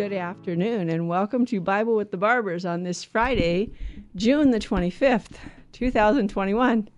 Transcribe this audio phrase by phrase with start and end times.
[0.00, 3.70] Good afternoon, and welcome to Bible with the Barbers on this Friday,
[4.16, 5.36] June the 25th,
[5.72, 6.88] 2021.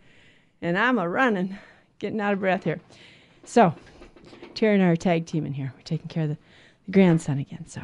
[0.61, 1.59] And I'm a running,
[1.99, 2.81] getting out of breath here.
[3.43, 3.75] So,
[4.55, 5.73] Terry and I are tag teaming here.
[5.77, 6.39] We're taking care of the,
[6.87, 7.67] the grandson again.
[7.67, 7.81] So,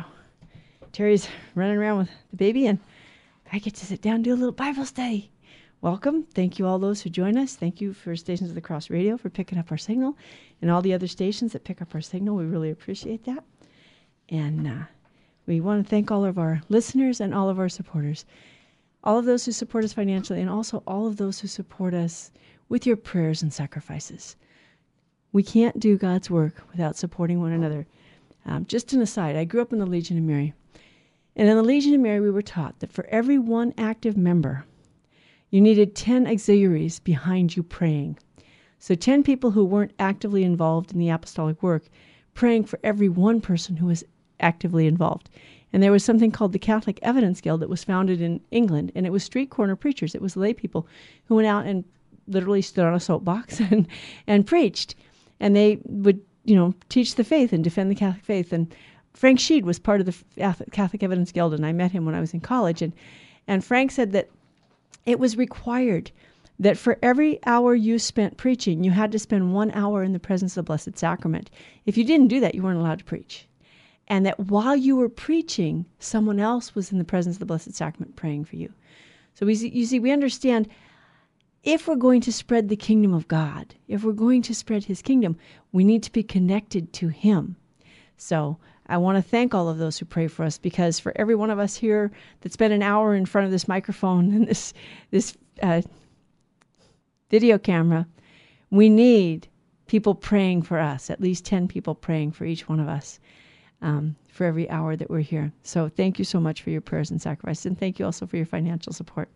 [0.93, 2.79] Terry's running around with the baby, and
[3.53, 5.33] I get to sit down and do a little Bible study.
[5.81, 6.27] Welcome.
[6.33, 7.57] Thank you, all those who join us.
[7.57, 10.17] Thank you for Stations of the Cross Radio for picking up our signal
[10.63, 12.37] and all the other stations that pick up our signal.
[12.37, 13.43] We really appreciate that.
[14.29, 14.85] And, uh,
[15.49, 18.27] we want to thank all of our listeners and all of our supporters,
[19.03, 22.31] all of those who support us financially, and also all of those who support us
[22.69, 24.37] with your prayers and sacrifices.
[25.33, 27.87] We can't do God's work without supporting one another.
[28.45, 30.53] Um, just an aside, I grew up in the Legion of Mary.
[31.35, 34.67] And in the Legion of Mary, we were taught that for every one active member,
[35.51, 38.19] you needed 10 auxiliaries behind you praying.
[38.79, 41.85] So 10 people who weren't actively involved in the apostolic work
[42.35, 44.05] praying for every one person who was
[44.41, 45.29] actively involved.
[45.73, 49.07] And there was something called the Catholic Evidence Guild that was founded in England, and
[49.07, 50.15] it was street corner preachers.
[50.15, 50.87] It was lay people
[51.27, 51.85] who went out and
[52.27, 53.87] literally stood on a soapbox and
[54.27, 54.95] and preached,
[55.41, 58.53] and they would you know teach the faith and defend the Catholic faith.
[58.53, 58.75] And
[59.13, 62.21] Frank Sheed was part of the Catholic Evidence Guild, and I met him when I
[62.21, 62.81] was in college.
[62.81, 62.93] and
[63.47, 64.31] And Frank said that
[65.05, 66.11] it was required
[66.61, 70.19] that for every hour you spent preaching, you had to spend one hour in the
[70.19, 71.51] presence of the Blessed Sacrament.
[71.87, 73.47] If you didn't do that, you weren't allowed to preach
[74.09, 77.75] and that while you were preaching, someone else was in the presence of the Blessed
[77.75, 78.73] Sacrament praying for you.
[79.35, 80.69] So we you see, we understand
[81.63, 85.03] if we're going to spread the kingdom of God, if we're going to spread His
[85.03, 85.37] kingdom,
[85.73, 87.57] we need to be connected to Him.
[88.17, 91.35] So I want to thank all of those who pray for us because for every
[91.35, 94.73] one of us here that spent an hour in front of this microphone and this
[95.11, 95.83] this uh,
[97.29, 98.07] video camera,
[98.71, 99.47] we need
[99.87, 101.11] people praying for us.
[101.11, 103.21] At least ten people praying for each one of us
[103.83, 105.53] um, for every hour that we're here.
[105.63, 108.37] So thank you so much for your prayers and sacrifices, and thank you also for
[108.37, 109.29] your financial support.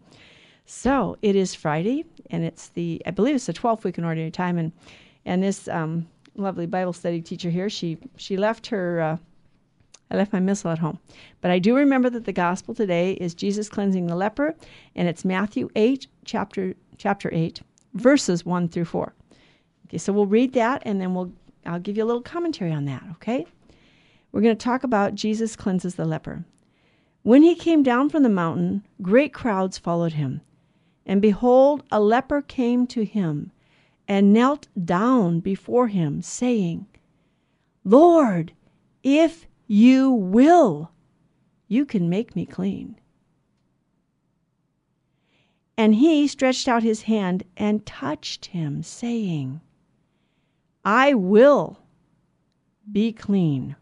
[0.65, 4.31] So it is Friday, and it's the I believe it's the twelfth week in ordinary
[4.31, 4.73] time, and
[5.25, 9.01] and this um, lovely Bible study teacher here, she she left her.
[9.01, 9.17] Uh,
[10.11, 10.99] I left my missal at home,
[11.41, 14.55] but I do remember that the gospel today is Jesus cleansing the leper,
[14.95, 17.63] and it's Matthew eight, chapter chapter eight,
[17.95, 19.15] verses one through four.
[19.87, 21.33] Okay, so we'll read that, and then we'll
[21.65, 23.03] I'll give you a little commentary on that.
[23.13, 23.47] Okay.
[24.33, 26.45] We're going to talk about Jesus cleanses the leper.
[27.23, 30.41] When he came down from the mountain, great crowds followed him.
[31.05, 33.53] And behold, a leper came to him
[34.09, 36.87] and knelt down before him, saying,
[37.85, 38.53] Lord,
[39.03, 40.91] if you will,
[41.69, 42.99] you can make me clean.
[45.77, 49.61] And he stretched out his hand and touched him, saying,
[50.85, 51.81] I will
[52.91, 53.77] be clean.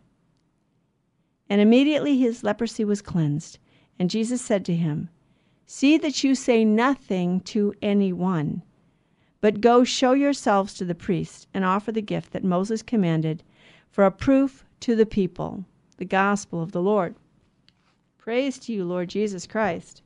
[1.50, 3.59] And immediately his leprosy was cleansed.
[3.99, 5.11] And Jesus said to him,
[5.66, 8.62] See that you say nothing to anyone,
[9.41, 13.43] but go show yourselves to the priest and offer the gift that Moses commanded
[13.91, 15.65] for a proof to the people,
[15.97, 17.15] the gospel of the Lord.
[18.17, 20.03] Praise to you, Lord Jesus Christ.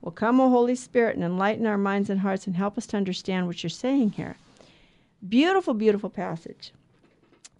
[0.00, 2.96] Well, come, O Holy Spirit, and enlighten our minds and hearts and help us to
[2.96, 4.36] understand what you're saying here.
[5.28, 6.72] Beautiful, beautiful passage.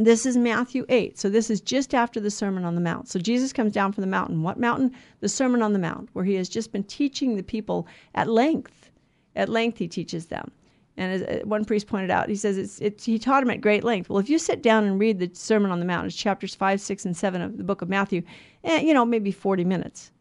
[0.01, 1.19] This is Matthew 8.
[1.19, 3.09] So this is just after the Sermon on the Mount.
[3.09, 4.45] So Jesus comes down from the mountain.
[4.45, 4.95] What mountain?
[5.19, 8.93] The Sermon on the Mount, where he has just been teaching the people at length.
[9.35, 10.53] At length, he teaches them.
[10.97, 13.61] And as uh, one priest pointed out, he says it's, it's, he taught them at
[13.61, 14.09] great length.
[14.09, 16.81] Well, if you sit down and read the Sermon on the Mount, it's chapters 5,
[16.81, 18.23] 6, and 7 of the book of Matthew,
[18.63, 20.13] eh, you know, maybe 40 minutes.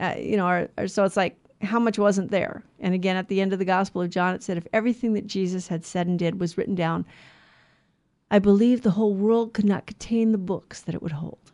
[0.00, 2.64] Uh, you know, or, or so it's like, how much wasn't there?
[2.80, 5.28] And again, at the end of the Gospel of John, it said, if everything that
[5.28, 7.04] Jesus had said and did was written down,
[8.34, 11.52] I believe the whole world could not contain the books that it would hold.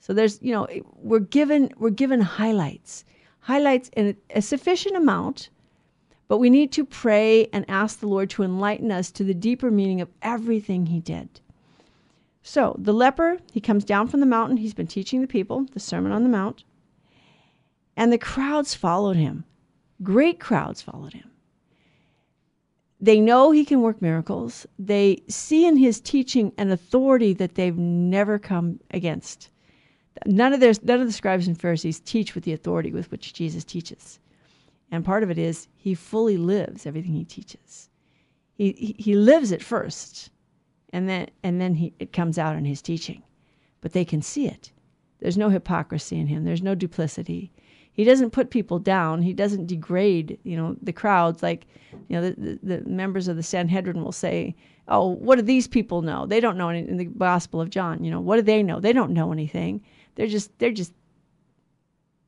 [0.00, 0.66] So there's, you know,
[0.96, 3.04] we're given we're given highlights,
[3.38, 5.48] highlights in a sufficient amount,
[6.26, 9.70] but we need to pray and ask the Lord to enlighten us to the deeper
[9.70, 11.40] meaning of everything He did.
[12.42, 14.56] So the leper, he comes down from the mountain.
[14.56, 16.64] He's been teaching the people the Sermon on the Mount,
[17.96, 19.44] and the crowds followed him.
[20.02, 21.30] Great crowds followed him.
[23.02, 24.64] They know he can work miracles.
[24.78, 29.50] They see in his teaching an authority that they've never come against.
[30.24, 33.34] None of their none of the scribes and Pharisees teach with the authority with which
[33.34, 34.20] Jesus teaches.
[34.92, 37.88] And part of it is he fully lives everything he teaches.
[38.54, 40.30] He, he, he lives it first,
[40.92, 43.22] and then, and then he, it comes out in his teaching.
[43.80, 44.70] But they can see it.
[45.18, 47.50] There's no hypocrisy in him, there's no duplicity.
[47.92, 49.22] He doesn't put people down.
[49.22, 51.42] He doesn't degrade, you know, the crowds.
[51.42, 51.66] Like,
[52.08, 54.54] you know, the, the, the members of the Sanhedrin will say,
[54.88, 56.26] "Oh, what do these people know?
[56.26, 58.80] They don't know any." In the Gospel of John, you know, what do they know?
[58.80, 59.82] They don't know anything.
[60.14, 60.92] They're just they're just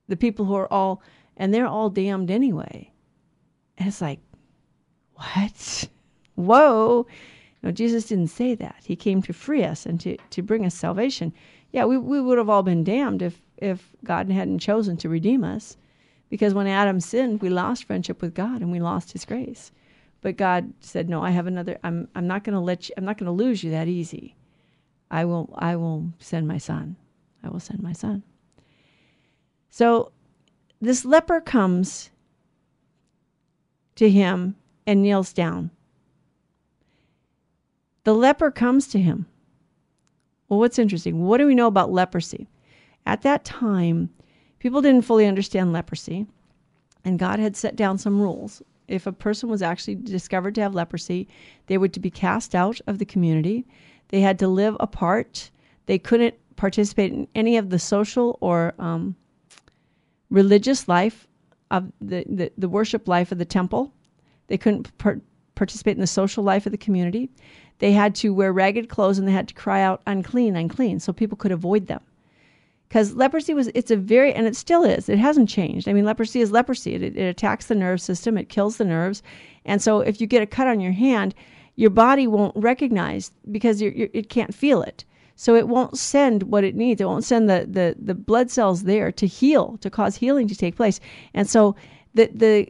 [0.08, 1.02] the people who are all
[1.36, 2.90] and they're all damned anyway.
[3.78, 4.20] And it's like,
[5.14, 5.88] what?
[6.34, 7.06] Whoa.
[7.62, 8.82] No, Jesus didn't say that.
[8.84, 11.32] He came to free us and to, to bring us salvation.
[11.72, 15.44] Yeah, we, we would have all been damned if, if God hadn't chosen to redeem
[15.44, 15.76] us.
[16.30, 19.70] Because when Adam sinned, we lost friendship with God and we lost his grace.
[20.20, 23.18] But God said, No, I have another I'm I'm not gonna let you I'm not
[23.18, 24.36] gonna lose you that easy.
[25.10, 26.96] I will I will send my son.
[27.42, 28.22] I will send my son.
[29.70, 30.12] So
[30.80, 32.10] this leper comes
[33.96, 34.56] to him
[34.86, 35.70] and kneels down.
[38.04, 39.26] The leper comes to him.
[40.48, 41.24] Well, what's interesting?
[41.24, 42.48] What do we know about leprosy?
[43.06, 44.10] At that time,
[44.58, 46.26] people didn't fully understand leprosy,
[47.04, 48.62] and God had set down some rules.
[48.88, 51.28] If a person was actually discovered to have leprosy,
[51.66, 53.66] they were to be cast out of the community.
[54.08, 55.50] They had to live apart.
[55.86, 59.16] They couldn't participate in any of the social or um,
[60.30, 61.26] religious life
[61.70, 63.92] of the, the, the, worship life of the temple.
[64.46, 65.20] They couldn't par-
[65.54, 67.30] participate in the social life of the community.
[67.78, 71.12] They had to wear ragged clothes and they had to cry out, unclean, unclean, so
[71.12, 72.00] people could avoid them.
[72.94, 75.88] Because leprosy was, it's a very, and it still is, it hasn't changed.
[75.88, 76.94] I mean, leprosy is leprosy.
[76.94, 79.20] It, it attacks the nerve system, it kills the nerves.
[79.64, 81.34] And so if you get a cut on your hand,
[81.74, 85.04] your body won't recognize because you're, you're, it can't feel it.
[85.34, 87.00] So it won't send what it needs.
[87.00, 90.54] It won't send the, the, the blood cells there to heal, to cause healing to
[90.54, 91.00] take place.
[91.34, 91.74] And so
[92.14, 92.68] the, the,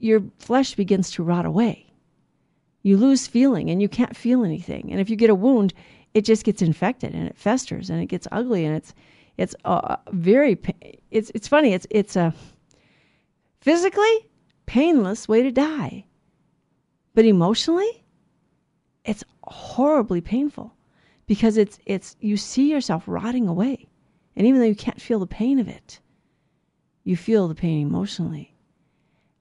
[0.00, 1.86] your flesh begins to rot away.
[2.82, 4.90] You lose feeling and you can't feel anything.
[4.90, 5.72] And if you get a wound,
[6.14, 8.92] it just gets infected and it festers and it gets ugly and it's
[9.38, 10.58] it's uh, very
[11.10, 12.32] it's it's funny it's it's a
[13.60, 14.28] physically
[14.66, 16.04] painless way to die
[17.14, 18.04] but emotionally
[19.06, 20.74] it's horribly painful
[21.26, 23.86] because it's it's you see yourself rotting away.
[24.36, 26.00] And even though you can't feel the pain of it,
[27.04, 28.54] you feel the pain emotionally.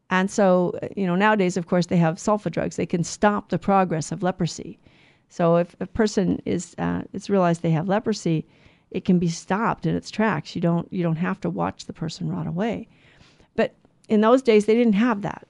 [0.09, 2.75] And so, you know, nowadays, of course, they have sulfa drugs.
[2.75, 4.79] They can stop the progress of leprosy.
[5.27, 8.45] So if a person is, uh, it's realized they have leprosy,
[8.95, 10.55] it can be stopped in its tracks.
[10.55, 12.87] You don't, you don't have to watch the person rot away.
[13.55, 13.75] But
[14.07, 15.45] in those days, they didn't have that.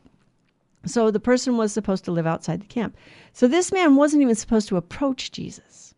[0.87, 2.97] So the person was supposed to live outside the camp.
[3.33, 5.93] So this man wasn't even supposed to approach Jesus.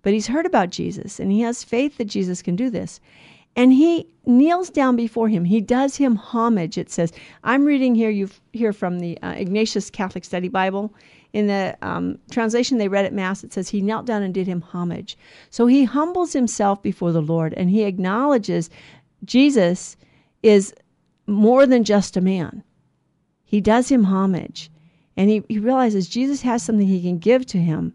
[0.00, 3.00] But he's heard about Jesus and he has faith that Jesus can do this.
[3.54, 5.44] And he kneels down before him.
[5.44, 7.12] He does him homage, it says.
[7.44, 10.94] I'm reading here you hear from the uh, Ignatius Catholic Study Bible.
[11.38, 14.46] In the um, translation they read at Mass, it says he knelt down and did
[14.46, 15.16] him homage.
[15.50, 18.70] So he humbles himself before the Lord and he acknowledges
[19.24, 19.96] Jesus
[20.42, 20.74] is
[21.26, 22.64] more than just a man.
[23.44, 24.70] He does him homage.
[25.16, 27.92] And he, he realizes Jesus has something he can give to him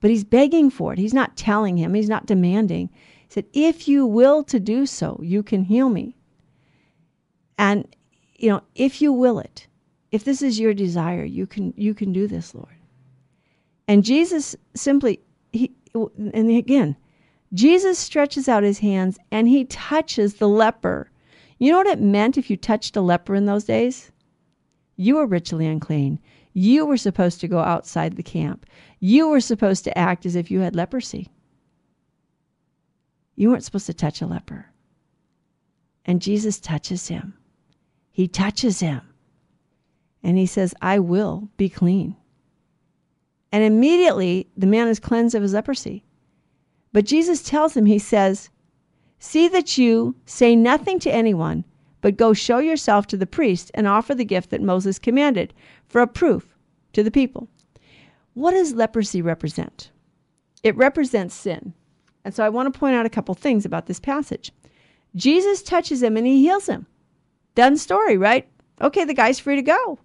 [0.00, 0.98] but he's begging for it.
[0.98, 2.90] He's not telling him, he's not demanding.
[3.26, 6.16] He said, If you will to do so, you can heal me.
[7.56, 7.86] And,
[8.36, 9.66] you know, if you will it,
[10.12, 12.77] if this is your desire, you can you can do this, Lord.
[13.88, 15.20] And Jesus simply
[15.52, 16.96] he and again,
[17.54, 21.10] Jesus stretches out his hands and he touches the leper.
[21.58, 24.12] You know what it meant if you touched a leper in those days?
[24.96, 26.20] You were ritually unclean.
[26.52, 28.66] You were supposed to go outside the camp.
[29.00, 31.28] You were supposed to act as if you had leprosy.
[33.36, 34.66] You weren't supposed to touch a leper.
[36.04, 37.34] And Jesus touches him.
[38.10, 39.00] He touches him.
[40.22, 42.16] And he says, I will be clean.
[43.52, 46.04] And immediately the man is cleansed of his leprosy.
[46.92, 48.50] But Jesus tells him, He says,
[49.18, 51.64] See that you say nothing to anyone,
[52.00, 55.52] but go show yourself to the priest and offer the gift that Moses commanded
[55.88, 56.56] for a proof
[56.92, 57.48] to the people.
[58.34, 59.90] What does leprosy represent?
[60.62, 61.74] It represents sin.
[62.24, 64.52] And so I want to point out a couple things about this passage.
[65.16, 66.86] Jesus touches him and he heals him.
[67.54, 68.48] Done story, right?
[68.80, 69.98] Okay, the guy's free to go.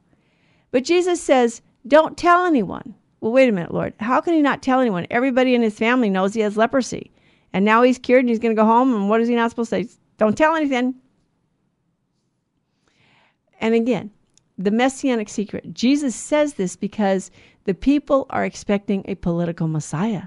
[0.71, 2.95] But Jesus says, Don't tell anyone.
[3.23, 3.93] Well, wait a minute, Lord.
[4.01, 5.07] How can he not tell anyone?
[5.09, 7.09] Everybody in his family knows he has leprosy.
[7.53, 8.93] And now he's cured and he's going to go home.
[8.93, 9.95] And what is he not supposed to say?
[10.17, 10.95] Don't tell anything.
[13.61, 14.11] And again,
[14.57, 15.73] the messianic secret.
[15.73, 17.31] Jesus says this because
[17.63, 20.23] the people are expecting a political Messiah.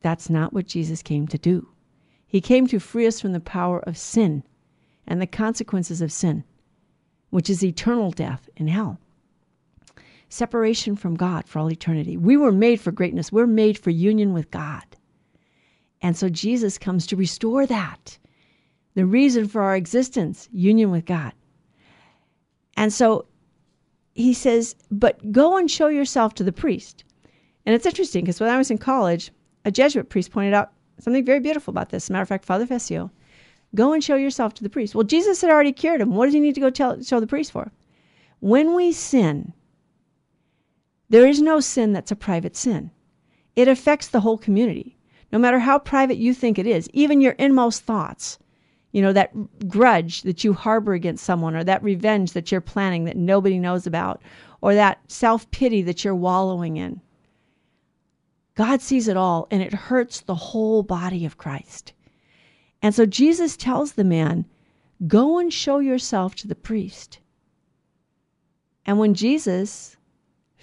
[0.00, 1.68] That's not what Jesus came to do.
[2.26, 4.42] He came to free us from the power of sin
[5.06, 6.42] and the consequences of sin,
[7.30, 8.98] which is eternal death in hell.
[10.28, 12.16] Separation from God for all eternity.
[12.16, 13.30] We were made for greatness.
[13.30, 14.84] We're made for union with God.
[16.02, 18.18] And so Jesus comes to restore that.
[18.94, 21.32] The reason for our existence, union with God.
[22.76, 23.26] And so
[24.14, 27.04] he says, but go and show yourself to the priest.
[27.64, 29.30] And it's interesting because when I was in college,
[29.64, 32.08] a Jesuit priest pointed out something very beautiful about this.
[32.08, 33.10] Matter of fact, Father Fessio,
[33.74, 34.94] go and show yourself to the priest.
[34.94, 36.14] Well, Jesus had already cured him.
[36.14, 37.70] What does he need to go tell, show the priest for?
[38.40, 39.52] When we sin,
[41.08, 42.90] there is no sin that's a private sin.
[43.54, 44.96] It affects the whole community.
[45.32, 48.38] No matter how private you think it is, even your inmost thoughts,
[48.92, 53.04] you know, that grudge that you harbor against someone, or that revenge that you're planning
[53.04, 54.22] that nobody knows about,
[54.60, 57.00] or that self pity that you're wallowing in.
[58.54, 61.92] God sees it all, and it hurts the whole body of Christ.
[62.80, 64.46] And so Jesus tells the man,
[65.06, 67.18] Go and show yourself to the priest.
[68.86, 69.95] And when Jesus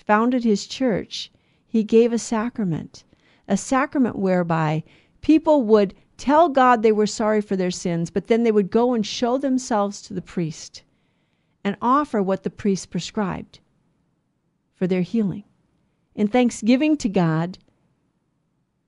[0.06, 1.32] founded his church,
[1.66, 3.04] he gave a sacrament,
[3.48, 4.84] a sacrament whereby
[5.22, 8.94] people would tell God they were sorry for their sins, but then they would go
[8.94, 10.84] and show themselves to the priest
[11.64, 13.60] and offer what the priest prescribed
[14.76, 15.44] for their healing.
[16.16, 17.58] In thanksgiving to God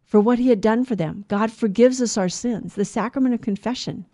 [0.03, 1.25] for what he had done for them.
[1.27, 4.05] God forgives us our sins, the sacrament of confession.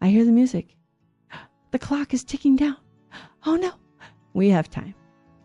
[0.00, 0.74] I hear the music.
[1.70, 2.76] The clock is ticking down.
[3.46, 3.72] Oh no.
[4.32, 4.94] We have time.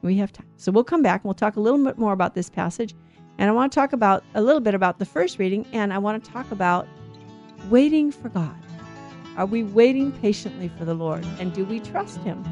[0.03, 0.45] We have time.
[0.57, 2.93] So we'll come back and we'll talk a little bit more about this passage.
[3.37, 5.97] And I want to talk about a little bit about the first reading and I
[5.97, 6.87] want to talk about
[7.69, 8.55] waiting for God.
[9.37, 12.43] Are we waiting patiently for the Lord and do we trust him?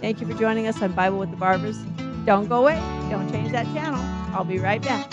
[0.00, 1.78] Thank you for joining us on Bible with the Barbers.
[2.24, 2.76] Don't go away.
[3.10, 4.00] Don't change that channel.
[4.34, 5.10] I'll be right back.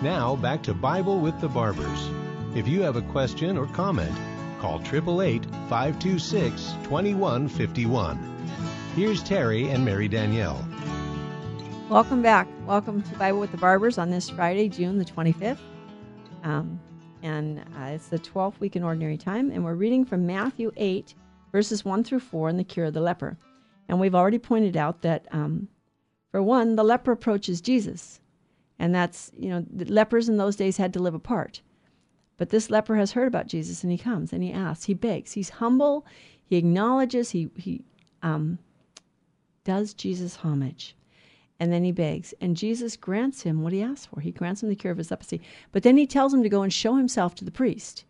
[0.00, 2.08] Now back to Bible with the Barbers.
[2.56, 4.16] If you have a question or comment,
[4.60, 8.16] call 888 526 2151.
[8.94, 10.66] Here's Terry and Mary Danielle.
[11.90, 12.48] Welcome back.
[12.66, 15.58] Welcome to Bible with the Barbers on this Friday, June the 25th.
[16.44, 16.80] Um,
[17.22, 21.12] and uh, it's the 12th week in Ordinary Time, and we're reading from Matthew 8,
[21.52, 23.36] verses 1 through 4 in the cure of the leper.
[23.86, 25.68] And we've already pointed out that, um,
[26.30, 28.18] for one, the leper approaches Jesus.
[28.78, 31.60] And that's, you know, the lepers in those days had to live apart.
[32.36, 35.32] But this leper has heard about Jesus and he comes and he asks, he begs,
[35.32, 36.06] he's humble,
[36.44, 37.82] he acknowledges, he, he
[38.22, 38.58] um,
[39.64, 40.96] does Jesus homage.
[41.58, 44.20] And then he begs, and Jesus grants him what he asked for.
[44.20, 45.40] He grants him the cure of his leprosy.
[45.72, 48.04] But then he tells him to go and show himself to the priest.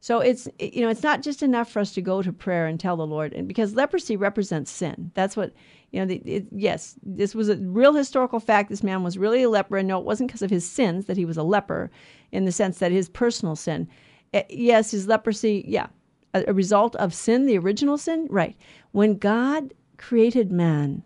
[0.00, 2.78] So it's you know it's not just enough for us to go to prayer and
[2.78, 5.10] tell the Lord, and because leprosy represents sin.
[5.14, 5.52] That's what
[5.90, 6.06] you know.
[6.06, 8.68] The, it, yes, this was a real historical fact.
[8.68, 11.16] This man was really a leper, and no, it wasn't because of his sins that
[11.16, 11.90] he was a leper,
[12.30, 13.88] in the sense that his personal sin.
[14.32, 15.86] Uh, yes, his leprosy, yeah,
[16.34, 18.56] a, a result of sin, the original sin, right?
[18.92, 21.02] When God created man,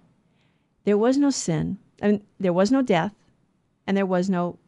[0.84, 3.14] there was no sin, I mean, there was no death,
[3.86, 4.58] and there was no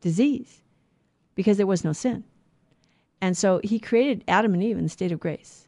[0.00, 0.62] disease,
[1.34, 2.22] because there was no sin.
[3.24, 5.66] And so he created Adam and Eve in the state of grace.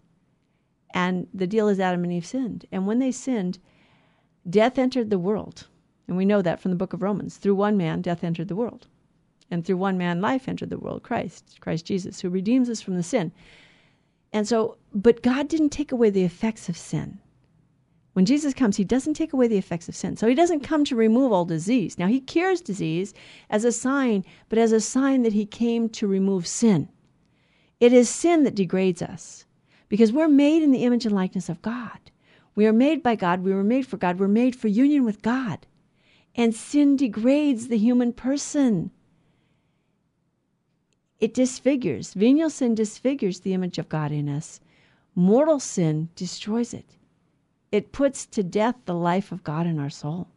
[0.93, 2.67] And the deal is Adam and Eve sinned.
[2.71, 3.59] And when they sinned,
[4.51, 5.67] death entered the world.
[6.07, 7.39] And we know that from the book of Romans.
[7.39, 8.89] Through one man, death entered the world.
[9.51, 12.95] And through one man, life entered the world, Christ, Christ Jesus, who redeems us from
[12.95, 13.33] the sin.
[14.35, 17.21] And so, but God didn't take away the effects of sin.
[18.13, 20.19] When Jesus comes, he doesn't take away the effects of sin.
[20.19, 21.99] So he doesn't come to remove all disease.
[21.99, 23.15] Now, he cures disease
[23.49, 26.91] as a sign, but as a sign that he came to remove sin.
[27.79, 29.45] It is sin that degrades us
[29.89, 31.99] because we're made in the image and likeness of God.
[32.55, 33.43] We are made by God.
[33.43, 34.19] We were made for God.
[34.19, 35.67] We're made for union with God.
[36.35, 38.91] And sin degrades the human person.
[41.21, 42.15] It disfigures.
[42.15, 44.61] Venial sin disfigures the image of God in us.
[45.15, 46.97] Mortal sin destroys it.
[47.73, 50.29] It puts to death the life of God in our soul.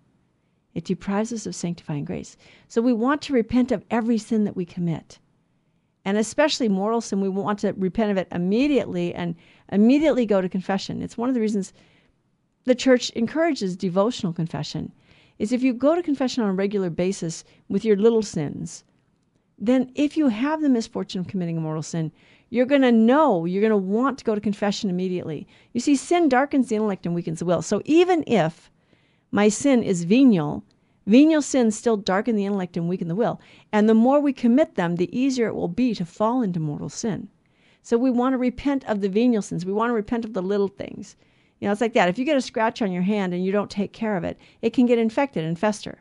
[0.73, 2.37] It deprives us of sanctifying grace.
[2.67, 5.19] So we want to repent of every sin that we commit
[6.09, 9.35] and especially mortal sin, we want to repent of it immediately and
[9.71, 11.03] immediately go to confession.
[11.03, 11.71] It's one of the reasons
[12.63, 14.91] the church encourages devotional confession.
[15.37, 18.83] Is if you go to confession on a regular basis with your little sins,
[19.59, 22.11] then if you have the misfortune of committing a mortal sin,
[22.49, 25.47] you're going to know, you're going to want to go to confession immediately.
[25.73, 27.61] You see, sin darkens the intellect and weakens the will.
[27.61, 28.71] So even if
[29.29, 30.63] my sin is venial,
[31.09, 33.41] Venial sins still darken the intellect and weaken the will.
[33.73, 36.87] And the more we commit them, the easier it will be to fall into mortal
[36.87, 37.29] sin.
[37.81, 39.65] So we want to repent of the venial sins.
[39.65, 41.15] We want to repent of the little things.
[41.59, 42.09] You know, it's like that.
[42.09, 44.37] If you get a scratch on your hand and you don't take care of it,
[44.61, 45.97] it can get infected and fester.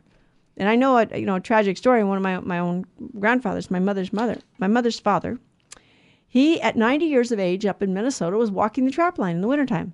[0.57, 2.03] And I know a you know a tragic story.
[2.03, 2.85] One of my my own
[3.19, 5.39] grandfathers, my mother's mother, my mother's father,
[6.27, 9.41] he at 90 years of age up in Minnesota was walking the trap line in
[9.41, 9.93] the wintertime.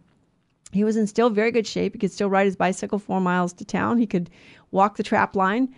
[0.76, 1.94] He was in still very good shape.
[1.94, 3.98] He could still ride his bicycle four miles to town.
[3.98, 4.30] He could
[4.72, 5.74] walk the trap line,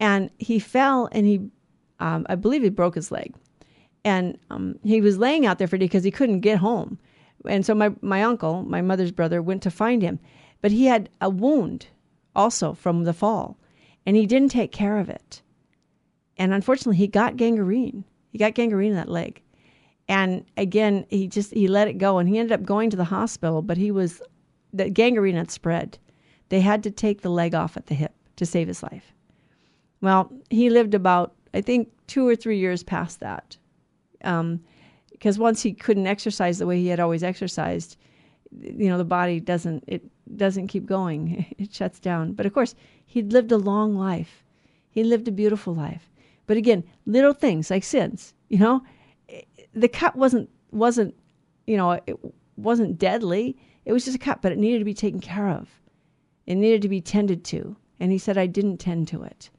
[0.00, 1.48] and he fell and he,
[2.00, 3.34] um, I believe he broke his leg,
[4.04, 6.98] and um, he was laying out there for because he couldn't get home
[7.44, 10.18] and so my my uncle, my mother's brother, went to find him,
[10.60, 11.88] but he had a wound
[12.34, 13.58] also from the fall,
[14.04, 15.42] and he didn't take care of it.
[16.36, 18.04] And unfortunately, he got gangrene.
[18.30, 19.42] He got gangrene in that leg.
[20.08, 23.04] And again, he just he let it go, and he ended up going to the
[23.04, 23.62] hospital.
[23.62, 24.20] But he was
[24.72, 25.98] the gangrene had spread.
[26.48, 29.12] They had to take the leg off at the hip to save his life.
[30.00, 33.56] Well, he lived about I think two or three years past that.
[34.24, 34.60] Um,
[35.12, 37.96] because once he couldn't exercise the way he had always exercised,
[38.60, 40.04] you know, the body doesn't it
[40.36, 41.46] doesn't keep going.
[41.58, 42.32] It shuts down.
[42.32, 42.74] But of course,
[43.06, 44.44] he'd lived a long life.
[44.90, 46.10] He lived a beautiful life.
[46.46, 48.82] But again, little things like sins, you know,
[49.74, 51.14] the cut wasn't wasn't,
[51.66, 52.18] you know, it
[52.56, 53.56] wasn't deadly.
[53.84, 55.68] It was just a cut, but it needed to be taken care of.
[56.46, 57.76] It needed to be tended to.
[58.00, 59.50] And he said I didn't tend to it.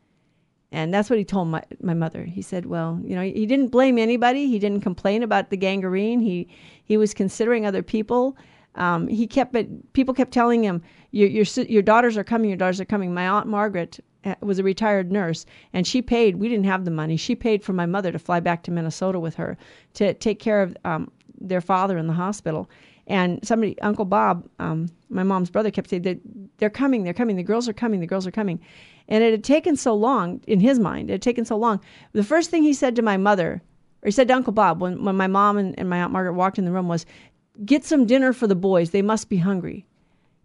[0.72, 2.24] And that's what he told my, my mother.
[2.26, 4.48] He said, well, you know, he didn't blame anybody.
[4.48, 6.20] He didn't complain about the gangrene.
[6.20, 6.50] He,
[6.84, 8.38] he was considering other people.
[8.76, 12.58] Um, he kept it, people kept telling him, your, your, your daughters are coming, your
[12.58, 13.14] daughters are coming.
[13.14, 16.92] My Aunt Margaret uh, was a retired nurse and she paid, we didn't have the
[16.92, 17.18] money.
[17.18, 19.58] She paid for my mother to fly back to Minnesota with her
[19.94, 22.70] to take care of um, their father in the hospital.
[23.08, 26.20] And somebody, Uncle Bob, um, my mom's brother, kept saying that
[26.58, 28.60] they're coming, they're coming, the girls are coming, the girls are coming.
[29.08, 31.80] And it had taken so long, in his mind, it had taken so long.
[32.12, 33.62] The first thing he said to my mother,
[34.04, 36.34] or he said to Uncle Bob when, when my mom and, and my Aunt Margaret
[36.34, 37.06] walked in the room, was,
[37.66, 38.92] Get some dinner for the boys.
[38.92, 39.86] They must be hungry.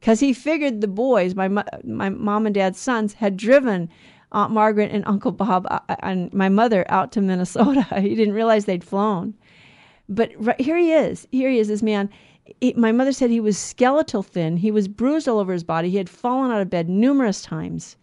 [0.00, 3.88] Because he figured the boys, my, my mom and dad's sons, had driven
[4.32, 7.82] Aunt Margaret and Uncle Bob uh, uh, and my mother out to Minnesota.
[8.00, 9.34] he didn't realize they'd flown.
[10.08, 11.28] But right, here he is.
[11.30, 12.10] Here he is, this man.
[12.76, 14.56] My mother said he was skeletal thin.
[14.56, 15.90] He was bruised all over his body.
[15.90, 17.96] He had fallen out of bed numerous times.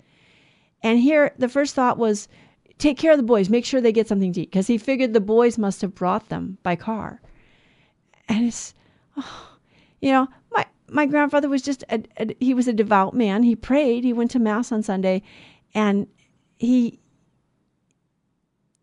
[0.82, 2.28] And here, the first thought was
[2.78, 5.14] take care of the boys, make sure they get something to eat, because he figured
[5.14, 7.22] the boys must have brought them by car.
[8.30, 8.74] And it's,
[9.18, 9.58] oh,
[10.02, 13.44] you know, my, my grandfather was just, a, a, he was a devout man.
[13.44, 15.22] He prayed, he went to Mass on Sunday,
[15.74, 16.08] and
[16.58, 17.00] he,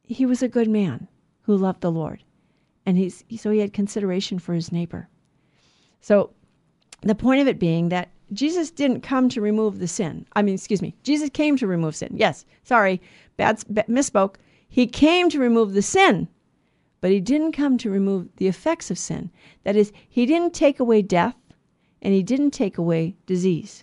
[0.02, 1.09] he was a good man
[1.42, 2.22] who loved the Lord.
[2.85, 5.09] And he's, so he had consideration for his neighbor.
[6.06, 6.30] So
[7.00, 10.24] the point of it being that Jesus didn't come to remove the sin.
[10.36, 12.12] I mean, excuse me, Jesus came to remove sin.
[12.14, 13.02] Yes, sorry,
[13.36, 14.36] bad, misspoke.
[14.68, 16.28] He came to remove the sin,
[17.00, 19.32] but he didn't come to remove the effects of sin.
[19.64, 21.34] That is, he didn't take away death
[22.00, 23.82] and he didn't take away disease.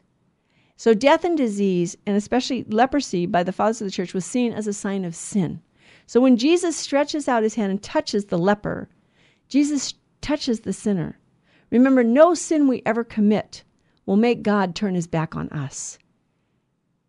[0.78, 4.54] So, death and disease, and especially leprosy by the fathers of the church, was seen
[4.54, 5.62] as a sign of sin.
[6.06, 8.88] So, when Jesus stretches out his hand and touches the leper,
[9.50, 11.20] Jesus touches the sinner.
[11.74, 13.64] Remember, no sin we ever commit
[14.06, 15.98] will make God turn his back on us.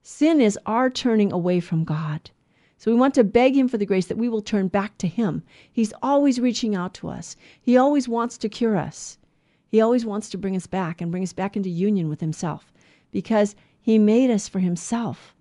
[0.03, 2.31] Sin is our turning away from God.
[2.79, 5.07] So we want to beg him for the grace that we will turn back to
[5.07, 5.43] him.
[5.71, 7.37] He's always reaching out to us.
[7.61, 9.19] He always wants to cure us.
[9.69, 12.73] He always wants to bring us back and bring us back into union with himself
[13.11, 15.35] because he made us for himself.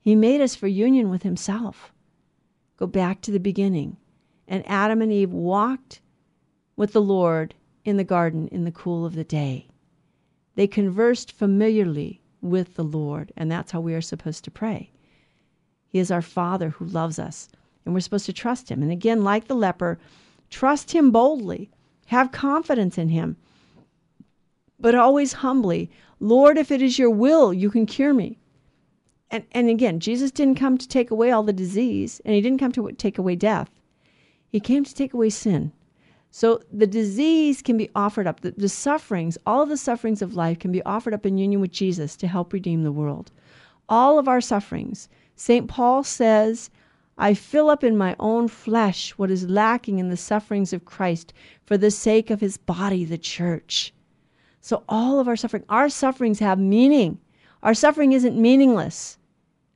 [0.00, 1.92] He made us for union with himself.
[2.76, 3.98] Go back to the beginning.
[4.48, 6.00] And Adam and Eve walked
[6.74, 7.54] with the Lord
[7.84, 9.66] in the garden in the cool of the day.
[10.54, 14.90] They conversed familiarly with the Lord, and that's how we are supposed to pray.
[15.88, 17.48] He is our Father who loves us,
[17.84, 18.82] and we're supposed to trust Him.
[18.82, 19.98] And again, like the leper,
[20.50, 21.70] trust Him boldly,
[22.06, 23.36] have confidence in Him,
[24.78, 25.90] but always humbly.
[26.20, 28.38] Lord, if it is your will, you can cure me.
[29.30, 32.60] And, and again, Jesus didn't come to take away all the disease, and He didn't
[32.60, 33.70] come to take away death.
[34.48, 35.72] He came to take away sin.
[36.36, 40.58] So the disease can be offered up, the, the, sufferings, all the sufferings of life
[40.58, 43.30] can be offered up in union with Jesus to help redeem the world.
[43.88, 45.08] All of our sufferings.
[45.36, 45.68] St.
[45.68, 46.70] Paul says,
[47.16, 51.32] I fill up in my own flesh what is lacking in the sufferings of Christ
[51.66, 53.94] for the sake of his body, the church.
[54.60, 57.20] So all of our suffering, our sufferings have meaning.
[57.62, 59.18] Our suffering isn't meaningless.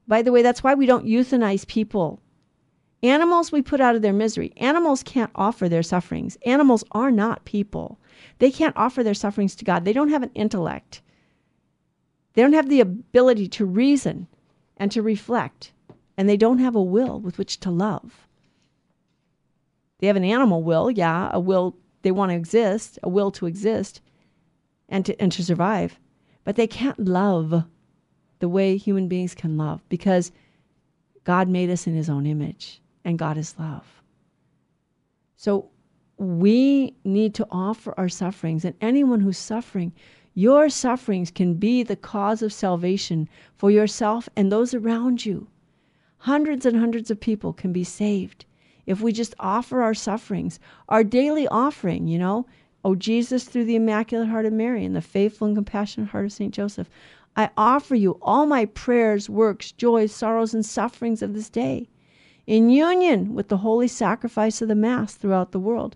[0.09, 2.21] By the way, that's why we don't euthanize people.
[3.03, 4.53] Animals we put out of their misery.
[4.57, 6.37] Animals can't offer their sufferings.
[6.45, 8.01] Animals are not people.
[8.39, 9.85] They can't offer their sufferings to God.
[9.85, 11.01] They don't have an intellect.
[12.35, 14.27] They don't have the ability to reason
[14.77, 15.73] and to reflect.
[16.17, 18.27] And they don't have a will with which to love.
[20.01, 23.47] They have an animal will, yeah, a will they want to exist, a will to
[23.47, 24.01] exist.
[24.89, 25.99] and to, and to survive,
[26.45, 27.65] but they can't love
[28.39, 30.33] the way human beings can love because
[31.25, 34.03] God made us in his own image and God is love.
[35.37, 35.71] So
[36.17, 39.93] we need to offer our sufferings, and anyone who's suffering,
[40.35, 45.49] your sufferings can be the cause of salvation for yourself and those around you.
[46.19, 48.45] Hundreds and hundreds of people can be saved
[48.87, 50.59] if we just offer our sufferings,
[50.89, 52.47] our daily offering, you know.
[52.85, 56.33] Oh, Jesus, through the Immaculate Heart of Mary and the faithful and compassionate heart of
[56.33, 56.55] St.
[56.55, 56.89] Joseph,
[57.37, 61.89] I offer you all my prayers, works, joys, sorrows, and sufferings of this day,
[62.49, 65.95] in union with the holy sacrifice of the Mass throughout the world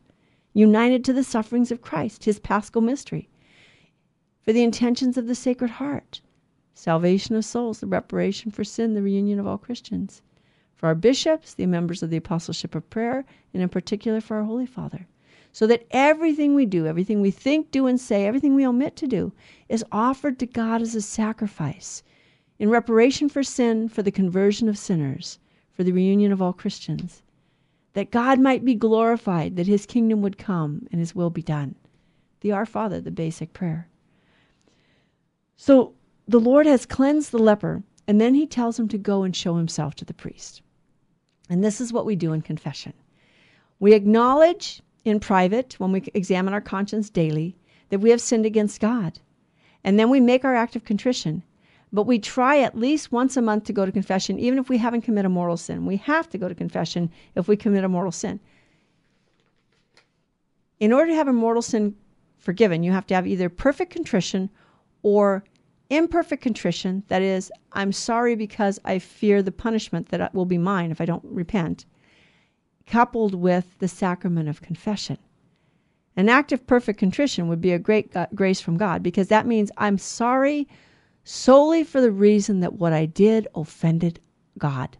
[0.52, 3.30] united to the sufferings of Christ, his paschal mystery,
[4.42, 6.20] for the intentions of the Sacred Heart,
[6.74, 10.20] salvation of souls, the reparation for sin, the reunion of all Christians,
[10.74, 14.44] for our bishops, the members of the Apostleship of Prayer, and in particular for our
[14.44, 15.06] Holy Father,
[15.52, 19.06] so that everything we do, everything we think, do, and say, everything we omit to
[19.06, 19.32] do,
[19.70, 22.02] is offered to God as a sacrifice
[22.58, 25.38] in reparation for sin, for the conversion of sinners,
[25.74, 27.22] for the reunion of all Christians
[27.94, 31.74] that God might be glorified, that his kingdom would come and his will be done.
[32.40, 33.88] The Our Father, the basic prayer.
[35.56, 35.92] So
[36.26, 39.56] the Lord has cleansed the leper, and then he tells him to go and show
[39.56, 40.62] himself to the priest.
[41.48, 42.94] And this is what we do in confession.
[43.78, 47.56] We acknowledge in private, when we examine our conscience daily,
[47.90, 49.18] that we have sinned against God.
[49.84, 51.42] And then we make our act of contrition
[51.92, 54.78] but we try at least once a month to go to confession, even if we
[54.78, 55.84] haven't committed a mortal sin.
[55.84, 58.40] We have to go to confession if we commit a mortal sin.
[60.80, 61.94] In order to have a mortal sin
[62.38, 64.50] forgiven, you have to have either perfect contrition
[65.02, 65.44] or
[65.90, 67.02] imperfect contrition.
[67.08, 71.04] That is, I'm sorry because I fear the punishment that will be mine if I
[71.04, 71.84] don't repent,
[72.86, 75.18] coupled with the sacrament of confession.
[76.16, 79.46] An act of perfect contrition would be a great uh, grace from God because that
[79.46, 80.68] means I'm sorry
[81.24, 84.20] solely for the reason that what I did offended
[84.58, 84.96] God.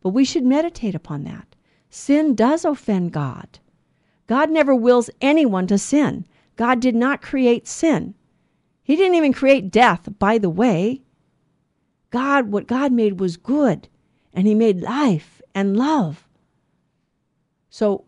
[0.00, 1.56] But we should meditate upon that.
[1.90, 3.58] Sin does offend God.
[4.26, 6.26] God never wills anyone to sin.
[6.56, 8.14] God did not create sin.
[8.82, 11.02] He didn't even create death, by the way.
[12.10, 13.88] God, what God made was good,
[14.32, 16.28] and He made life and love.
[17.70, 18.04] So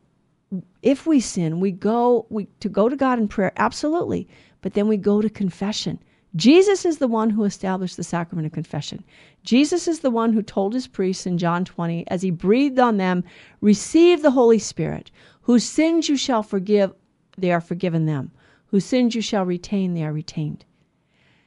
[0.83, 4.29] if we sin, we go we, to go to God in prayer, absolutely,
[4.61, 5.99] but then we go to confession.
[6.35, 9.05] Jesus is the one who established the sacrament of confession.
[9.43, 12.97] Jesus is the one who told his priests in John 20, as he breathed on
[12.97, 13.23] them,
[13.61, 15.11] Receive the Holy Spirit.
[15.43, 16.95] Whose sins you shall forgive,
[17.37, 18.31] they are forgiven them.
[18.67, 20.65] Whose sins you shall retain, they are retained.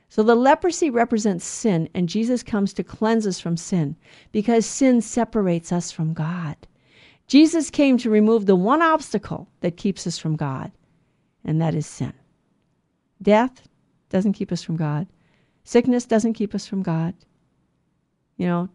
[0.09, 3.95] So the leprosy represents sin, and Jesus comes to cleanse us from sin
[4.31, 6.55] because sin separates us from God.
[7.27, 10.71] Jesus came to remove the one obstacle that keeps us from God,
[11.43, 12.13] and that is sin.
[13.21, 13.63] Death,
[14.09, 15.07] doesn't keep us from God.
[15.63, 17.13] Sickness doesn't keep us from God.
[18.37, 18.69] You know,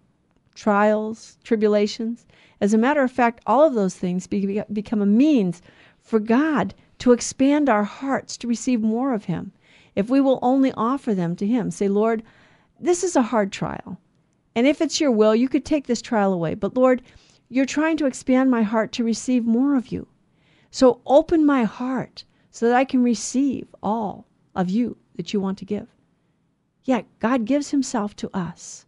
[0.55, 2.27] trials, tribulations.
[2.61, 5.63] As a matter of fact, all of those things be, become a means
[6.01, 9.53] for God to expand our hearts to receive more of Him.
[9.97, 12.23] If we will only offer them to Him, say, Lord,
[12.79, 13.99] this is a hard trial.
[14.55, 16.55] And if it's your will, you could take this trial away.
[16.55, 17.03] But Lord,
[17.49, 20.07] you're trying to expand my heart to receive more of you.
[20.71, 25.59] So open my heart so that I can receive all of you that you want
[25.59, 25.87] to give.
[26.83, 28.87] Yet God gives Himself to us.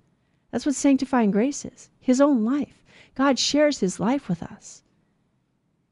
[0.50, 2.82] That's what sanctifying grace is His own life.
[3.14, 4.82] God shares His life with us.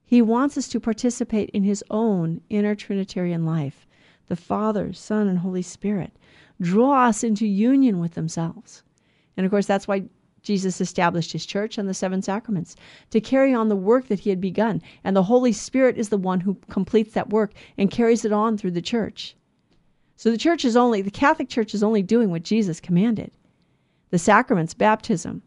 [0.03, 3.87] He wants us to participate in His own inner Trinitarian life.
[4.29, 6.17] The Father, Son, and Holy Spirit
[6.59, 8.83] draw us into union with themselves.
[9.37, 10.05] And of course, that's why
[10.43, 12.75] Jesus established his church and the seven sacraments
[13.11, 14.81] to carry on the work that he had begun.
[15.05, 18.57] And the Holy Spirit is the one who completes that work and carries it on
[18.57, 19.37] through the church.
[20.21, 23.31] So the church is only, the Catholic Church is only doing what Jesus commanded
[24.11, 25.41] the sacraments, baptism,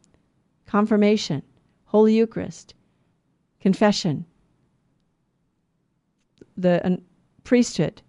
[0.66, 1.44] confirmation,
[1.86, 2.74] Holy Eucharist,
[3.60, 4.26] confession,
[6.58, 6.98] the uh,
[7.44, 8.02] priesthood,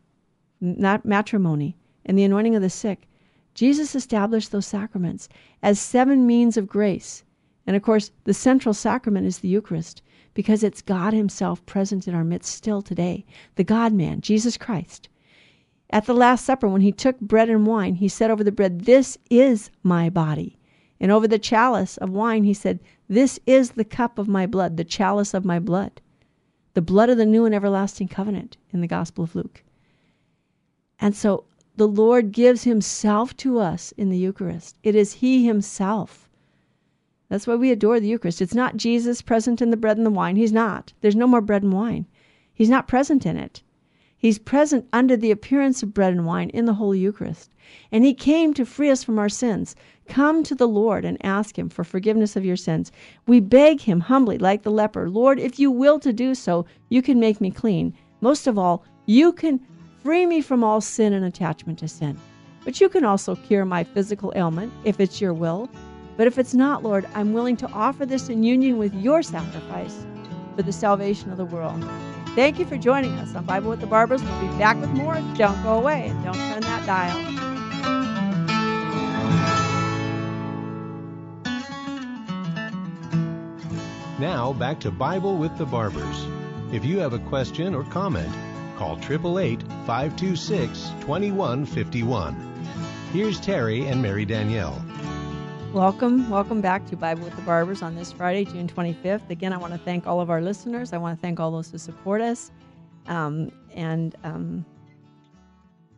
[0.62, 3.08] not matrimony, and the anointing of the sick.
[3.52, 5.28] Jesus established those sacraments
[5.62, 7.24] as seven means of grace.
[7.66, 10.00] And of course, the central sacrament is the Eucharist
[10.32, 15.10] because it's God Himself present in our midst still today, the God man, Jesus Christ.
[15.94, 18.80] At the Last Supper, when he took bread and wine, he said over the bread,
[18.80, 20.58] This is my body.
[20.98, 24.76] And over the chalice of wine, he said, This is the cup of my blood,
[24.76, 26.00] the chalice of my blood,
[26.72, 29.62] the blood of the new and everlasting covenant in the Gospel of Luke.
[30.98, 31.44] And so
[31.76, 34.76] the Lord gives himself to us in the Eucharist.
[34.82, 36.28] It is he himself.
[37.28, 38.42] That's why we adore the Eucharist.
[38.42, 40.34] It's not Jesus present in the bread and the wine.
[40.34, 40.92] He's not.
[41.02, 42.06] There's no more bread and wine.
[42.52, 43.62] He's not present in it.
[44.24, 47.50] He's present under the appearance of bread and wine in the Holy Eucharist.
[47.92, 49.76] And He came to free us from our sins.
[50.08, 52.90] Come to the Lord and ask Him for forgiveness of your sins.
[53.26, 57.02] We beg Him humbly, like the leper Lord, if you will to do so, you
[57.02, 57.92] can make me clean.
[58.22, 59.60] Most of all, you can
[60.02, 62.16] free me from all sin and attachment to sin.
[62.64, 65.68] But you can also cure my physical ailment if it's your will.
[66.16, 70.06] But if it's not, Lord, I'm willing to offer this in union with your sacrifice
[70.56, 71.84] for the salvation of the world.
[72.34, 74.20] Thank you for joining us on Bible with the Barbers.
[74.20, 75.14] We'll be back with more.
[75.36, 77.34] Don't go away and don't turn that dial.
[84.18, 86.26] Now back to Bible with the Barbers.
[86.72, 88.34] If you have a question or comment,
[88.76, 92.54] call 888 526 2151.
[93.12, 94.84] Here's Terry and Mary Danielle.
[95.74, 99.28] Welcome, welcome back to Bible with the Barbers on this Friday, June 25th.
[99.28, 100.92] Again, I want to thank all of our listeners.
[100.92, 102.52] I want to thank all those who support us.
[103.08, 104.64] Um, and um,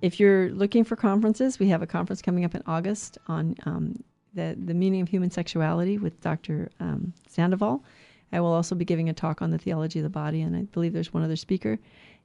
[0.01, 4.03] if you're looking for conferences, we have a conference coming up in August on um,
[4.33, 6.71] the, the meaning of human sexuality with Dr.
[6.81, 7.85] Um, Sandoval.
[8.33, 10.63] I will also be giving a talk on the theology of the body, and I
[10.63, 11.79] believe there's one other speaker.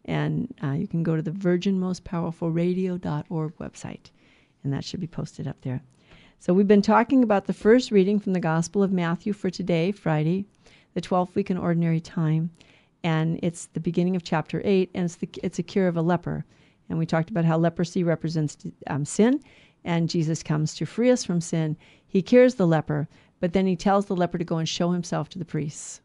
[0.05, 4.11] And uh, you can go to the virginmostpowerfulradio.org website,
[4.63, 5.81] and that should be posted up there.
[6.41, 9.91] So we've been talking about the first reading from the Gospel of Matthew for today,
[9.91, 10.47] Friday,
[10.95, 12.49] the 12th week in ordinary time,
[13.03, 16.01] and it's the beginning of chapter 8, and it's, the, it's a cure of a
[16.01, 16.43] leper.
[16.89, 19.39] And we talked about how leprosy represents um, sin,
[19.83, 21.77] and Jesus comes to free us from sin.
[22.07, 23.07] He cures the leper,
[23.39, 26.01] but then he tells the leper to go and show himself to the priests.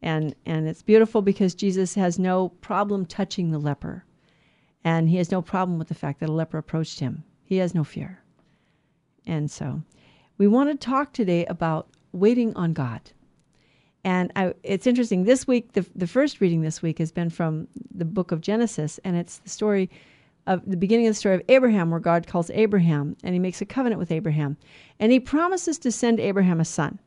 [0.00, 4.04] And, and it's beautiful because Jesus has no problem touching the leper.
[4.84, 7.24] And he has no problem with the fact that a leper approached him.
[7.42, 8.20] He has no fear.
[9.26, 9.82] And so
[10.38, 13.00] we want to talk today about waiting on God.
[14.02, 15.24] And I, it's interesting.
[15.24, 18.98] This week, the, the first reading this week has been from the book of Genesis,
[19.04, 19.90] and it's the story
[20.46, 23.60] of the beginning of the story of Abraham, where God calls Abraham and he makes
[23.60, 24.56] a covenant with Abraham.
[24.98, 26.98] And he promises to send Abraham a son.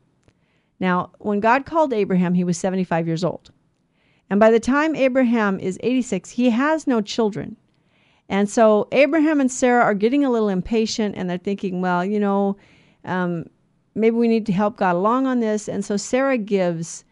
[0.80, 3.50] Now, when God called Abraham, he was 75 years old.
[4.30, 7.56] And by the time Abraham is 86, he has no children.
[8.28, 12.18] And so Abraham and Sarah are getting a little impatient and they're thinking, well, you
[12.18, 12.56] know,
[13.04, 13.46] um,
[13.94, 15.68] maybe we need to help God along on this.
[15.68, 17.04] And so Sarah gives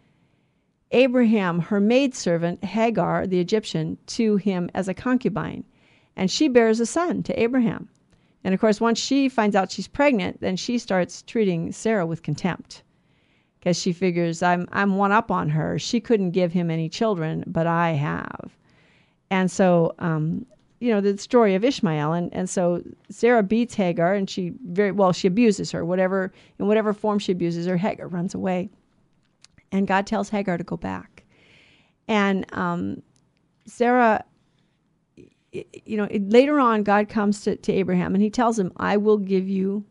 [0.91, 5.65] Abraham her maidservant, Hagar, the Egyptian, to him as a concubine.
[6.17, 7.89] And she bears a son to Abraham.
[8.45, 12.23] And of course, once she finds out she's pregnant, then she starts treating Sarah with
[12.23, 12.83] contempt
[13.59, 15.79] because she figures I'm I'm one up on her.
[15.79, 18.57] She couldn't give him any children, but I have.
[19.31, 20.45] And so um,
[20.83, 24.91] you know the story of Ishmael and and so Sarah beats Hagar and she very
[24.91, 25.85] well she abuses her.
[25.85, 28.69] Whatever in whatever form she abuses her Hagar runs away.
[29.71, 31.25] And God tells Hagar to go back.
[32.09, 33.01] And um,
[33.65, 34.25] Sarah
[35.53, 39.19] you know later on God comes to, to Abraham and he tells him I will
[39.19, 39.85] give you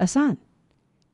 [0.00, 0.36] a son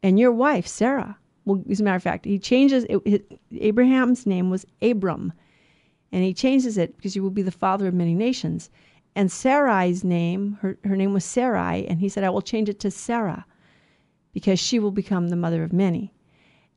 [0.03, 4.49] and your wife Sarah well as a matter of fact he changes it, Abraham's name
[4.49, 5.35] was Abram
[6.13, 8.71] and he changes it because you will be the father of many nations.
[9.17, 12.81] And Sarai's name, her, her name was Sarai, and he said, I will change it
[12.81, 13.47] to Sarah
[14.33, 16.13] because she will become the mother of many.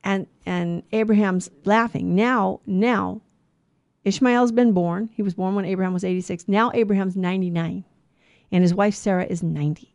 [0.04, 2.16] And and Abraham's laughing.
[2.16, 3.22] Now, now
[4.04, 5.10] Ishmael's been born.
[5.14, 6.48] He was born when Abraham was 86.
[6.48, 7.84] Now Abraham's 99.
[8.52, 9.94] And his wife Sarah is 90.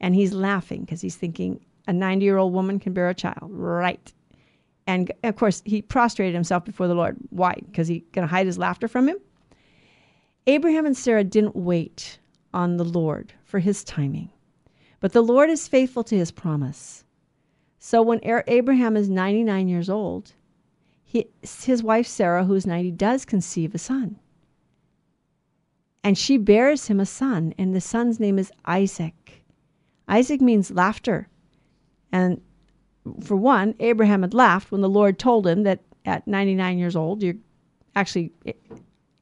[0.00, 3.50] And he's laughing because he's thinking a 90 year old woman can bear a child.
[3.50, 4.12] Right.
[4.86, 7.16] And of course, he prostrated himself before the Lord.
[7.30, 7.54] Why?
[7.54, 9.18] Because he going to hide his laughter from him?
[10.46, 12.18] Abraham and Sarah didn't wait
[12.52, 14.30] on the Lord for his timing,
[14.98, 17.04] but the Lord is faithful to his promise.
[17.78, 20.32] So when Abraham is 99 years old,
[21.04, 24.18] he, his wife Sarah, who's 90, does conceive a son.
[26.02, 29.44] And she bears him a son, and the son's name is Isaac.
[30.08, 31.28] Isaac means laughter.
[32.12, 32.40] And
[33.22, 37.22] for one, Abraham had laughed when the Lord told him that at 99 years old,
[37.22, 37.34] you're
[37.96, 38.32] actually,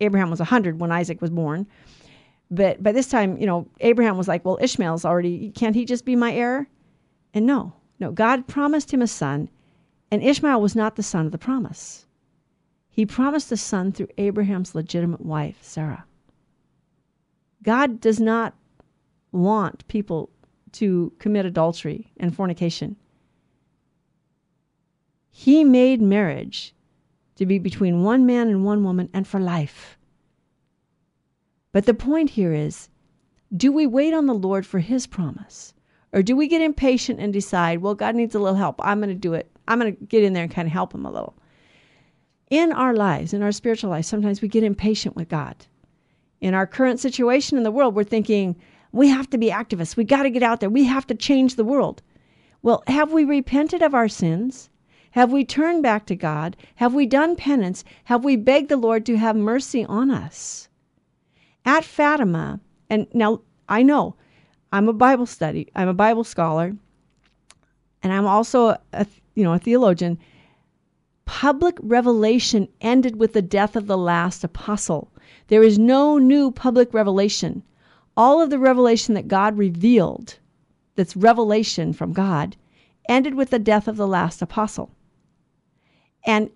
[0.00, 1.66] Abraham was 100 when Isaac was born.
[2.50, 6.04] But by this time, you know, Abraham was like, well, Ishmael's already, can't he just
[6.04, 6.68] be my heir?
[7.34, 9.50] And no, no, God promised him a son,
[10.10, 12.06] and Ishmael was not the son of the promise.
[12.88, 16.04] He promised a son through Abraham's legitimate wife, Sarah.
[17.62, 18.54] God does not
[19.30, 20.30] want people
[20.72, 22.96] to commit adultery and fornication.
[25.40, 26.74] He made marriage
[27.36, 29.96] to be between one man and one woman and for life.
[31.70, 32.88] But the point here is
[33.56, 35.74] do we wait on the Lord for his promise?
[36.12, 38.80] Or do we get impatient and decide, well, God needs a little help.
[38.84, 39.48] I'm going to do it.
[39.68, 41.36] I'm going to get in there and kind of help him a little.
[42.50, 45.54] In our lives, in our spiritual lives, sometimes we get impatient with God.
[46.40, 48.56] In our current situation in the world, we're thinking,
[48.90, 49.96] we have to be activists.
[49.96, 50.68] We got to get out there.
[50.68, 52.02] We have to change the world.
[52.60, 54.68] Well, have we repented of our sins?
[55.18, 56.56] Have we turned back to God?
[56.76, 57.82] Have we done penance?
[58.04, 60.68] Have we begged the Lord to have mercy on us?
[61.64, 64.14] At Fatima, and now I know
[64.72, 66.76] I'm a Bible study, I'm a Bible scholar,
[68.00, 70.20] and I'm also a you know a theologian.
[71.24, 75.10] Public revelation ended with the death of the last apostle.
[75.48, 77.64] There is no new public revelation.
[78.16, 80.38] All of the revelation that God revealed,
[80.94, 82.56] that's revelation from God,
[83.08, 84.92] ended with the death of the last apostle.
[86.28, 86.50] And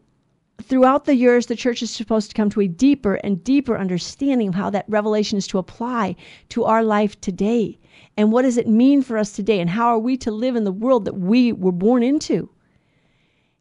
[0.60, 4.48] throughout the years, the church is supposed to come to a deeper and deeper understanding
[4.48, 6.14] of how that revelation is to apply
[6.50, 7.78] to our life today.
[8.18, 9.60] And what does it mean for us today?
[9.60, 12.50] And how are we to live in the world that we were born into?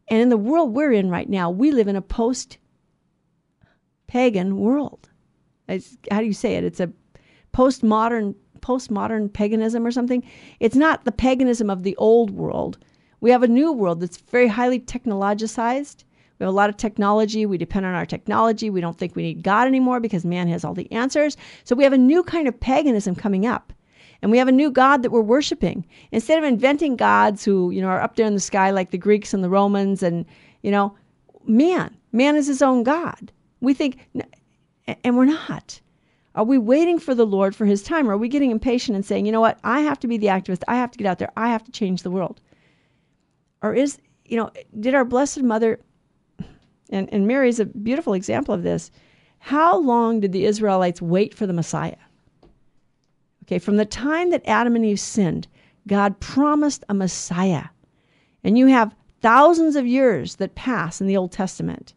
[0.08, 2.58] And in the world we're in right now, we live in a post
[4.06, 5.08] pagan world.
[5.66, 6.64] It's, how do you say it?
[6.64, 6.92] It's a
[7.54, 10.22] postmodern postmodern paganism or something.
[10.60, 12.78] It's not the paganism of the old world.
[13.22, 16.02] We have a new world that's very highly technologicized.
[16.38, 17.46] We have a lot of technology.
[17.46, 18.68] We depend on our technology.
[18.68, 21.36] We don't think we need God anymore because man has all the answers.
[21.62, 23.72] So we have a new kind of paganism coming up.
[24.22, 25.86] And we have a new God that we're worshiping.
[26.10, 28.98] Instead of inventing gods who, you know, are up there in the sky like the
[28.98, 30.26] Greeks and the Romans and,
[30.62, 30.96] you know,
[31.46, 33.30] man, man is his own God.
[33.60, 33.98] We think,
[35.04, 35.80] and we're not.
[36.34, 38.08] Are we waiting for the Lord for his time?
[38.08, 40.26] Or are we getting impatient and saying, you know what, I have to be the
[40.26, 40.64] activist.
[40.66, 41.30] I have to get out there.
[41.36, 42.40] I have to change the world.
[43.62, 45.80] Or is, you know, did our Blessed Mother,
[46.90, 48.90] and, and Mary is a beautiful example of this,
[49.38, 51.96] how long did the Israelites wait for the Messiah?
[53.44, 55.48] Okay, from the time that Adam and Eve sinned,
[55.86, 57.64] God promised a Messiah.
[58.44, 61.94] And you have thousands of years that pass in the Old Testament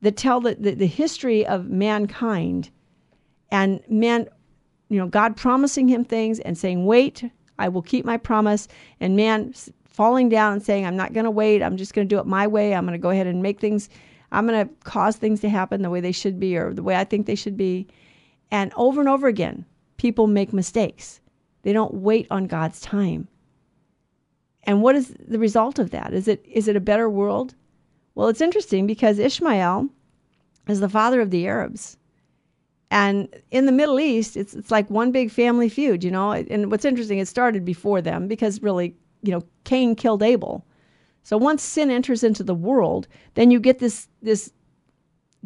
[0.00, 2.70] that tell the, the, the history of mankind
[3.50, 4.28] and man,
[4.88, 7.24] you know, God promising him things and saying, wait,
[7.62, 8.68] I will keep my promise.
[9.00, 9.54] And man
[9.86, 11.62] falling down and saying, I'm not going to wait.
[11.62, 12.74] I'm just going to do it my way.
[12.74, 13.88] I'm going to go ahead and make things,
[14.32, 16.96] I'm going to cause things to happen the way they should be or the way
[16.96, 17.86] I think they should be.
[18.50, 19.64] And over and over again,
[19.96, 21.20] people make mistakes.
[21.62, 23.28] They don't wait on God's time.
[24.64, 26.12] And what is the result of that?
[26.12, 27.54] Is it is it a better world?
[28.14, 29.88] Well, it's interesting because Ishmael
[30.68, 31.96] is the father of the Arabs.
[32.92, 36.32] And in the Middle East, it's it's like one big family feud, you know.
[36.32, 40.66] And what's interesting, it started before them because really, you know, Cain killed Abel.
[41.22, 44.52] So once sin enters into the world, then you get this this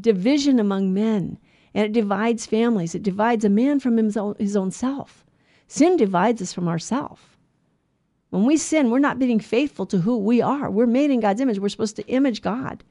[0.00, 1.38] division among men
[1.72, 2.96] and it divides families.
[2.96, 5.24] It divides a man from his own, his own self.
[5.68, 7.38] Sin divides us from ourself.
[8.30, 10.68] When we sin, we're not being faithful to who we are.
[10.68, 11.61] We're made in God's image.
[11.61, 12.82] We're supposed to image God,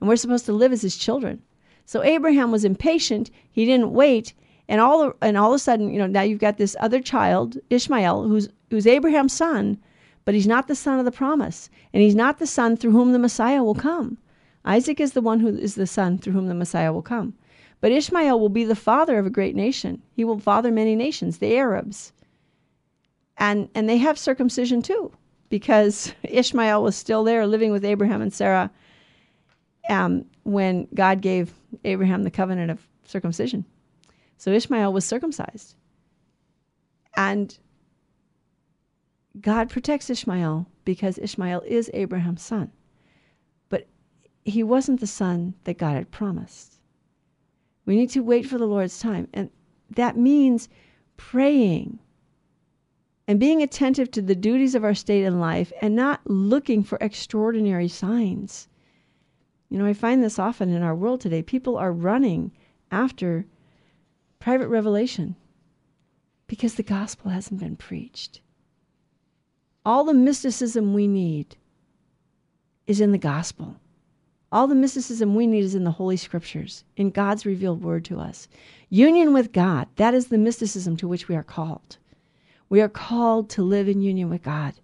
[0.00, 1.42] and we're supposed to live as His children.
[1.88, 3.30] So Abraham was impatient.
[3.50, 4.34] He didn't wait,
[4.68, 7.56] and all and all of a sudden, you know, now you've got this other child,
[7.70, 9.78] Ishmael, who's who's Abraham's son,
[10.26, 13.12] but he's not the son of the promise, and he's not the son through whom
[13.12, 14.18] the Messiah will come.
[14.66, 17.32] Isaac is the one who is the son through whom the Messiah will come.
[17.80, 20.02] But Ishmael will be the father of a great nation.
[20.14, 22.12] He will father many nations, the Arabs.
[23.38, 25.10] And and they have circumcision too,
[25.48, 28.70] because Ishmael was still there living with Abraham and Sarah
[29.88, 31.52] um, when God gave
[31.84, 33.64] Abraham the covenant of circumcision.
[34.36, 35.74] So Ishmael was circumcised.
[37.16, 37.58] And
[39.40, 42.70] God protects Ishmael because Ishmael is Abraham's son.
[43.68, 43.88] But
[44.44, 46.80] he wasn't the son that God had promised.
[47.84, 49.28] We need to wait for the Lord's time.
[49.32, 49.50] And
[49.90, 50.68] that means
[51.16, 51.98] praying
[53.26, 56.98] and being attentive to the duties of our state in life and not looking for
[57.00, 58.68] extraordinary signs.
[59.68, 61.42] You know, I find this often in our world today.
[61.42, 62.52] People are running
[62.90, 63.46] after
[64.38, 65.36] private revelation
[66.46, 68.40] because the gospel hasn't been preached.
[69.84, 71.56] All the mysticism we need
[72.86, 73.76] is in the gospel.
[74.50, 78.18] All the mysticism we need is in the Holy Scriptures, in God's revealed word to
[78.18, 78.48] us.
[78.88, 81.98] Union with God, that is the mysticism to which we are called.
[82.70, 84.74] We are called to live in union with God.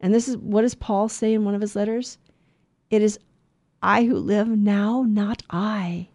[0.00, 2.18] And this is what does Paul say in one of his letters?
[2.90, 3.18] It is
[3.82, 6.08] I who live now, not I,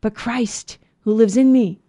[0.00, 1.80] but Christ who lives in me.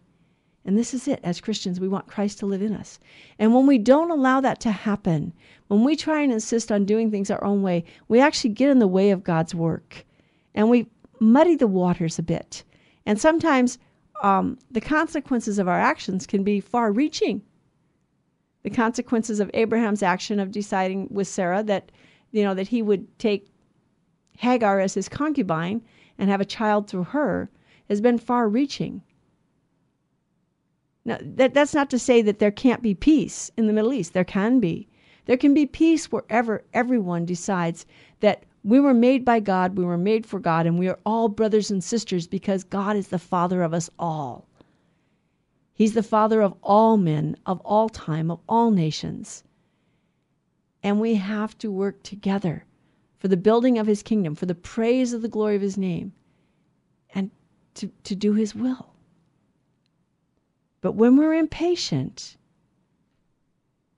[0.65, 1.19] And this is it.
[1.23, 2.99] As Christians, we want Christ to live in us.
[3.37, 5.33] And when we don't allow that to happen,
[5.67, 8.79] when we try and insist on doing things our own way, we actually get in
[8.79, 10.05] the way of God's work
[10.55, 10.87] and we
[11.19, 12.63] muddy the waters a bit.
[13.05, 13.77] And sometimes
[14.21, 17.41] um, the consequences of our actions can be far reaching.
[18.63, 21.91] The consequences of Abraham's action of deciding with Sarah that,
[22.31, 23.52] you know, that he would take
[24.37, 25.81] Hagar as his concubine
[26.17, 27.49] and have a child through her
[27.89, 29.01] has been far reaching.
[31.05, 34.13] Now, that, that's not to say that there can't be peace in the Middle East.
[34.13, 34.87] There can be.
[35.25, 37.85] There can be peace wherever everyone decides
[38.21, 41.27] that we were made by God, we were made for God, and we are all
[41.27, 44.47] brothers and sisters because God is the Father of us all.
[45.73, 49.43] He's the Father of all men, of all time, of all nations.
[50.81, 52.65] And we have to work together
[53.23, 56.11] for the building of His kingdom, for the praise of the glory of His name,
[57.15, 57.31] and
[57.75, 58.89] to, to do His will.
[60.81, 62.35] But when we're impatient,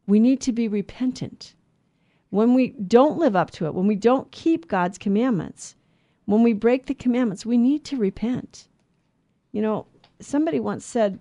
[0.06, 1.56] we need to be repentant.
[2.30, 5.76] When we don't live up to it, when we don't keep God's commandments,
[6.26, 8.68] when we break the commandments, we need to repent.
[9.52, 9.88] You know,
[10.20, 11.20] somebody once said,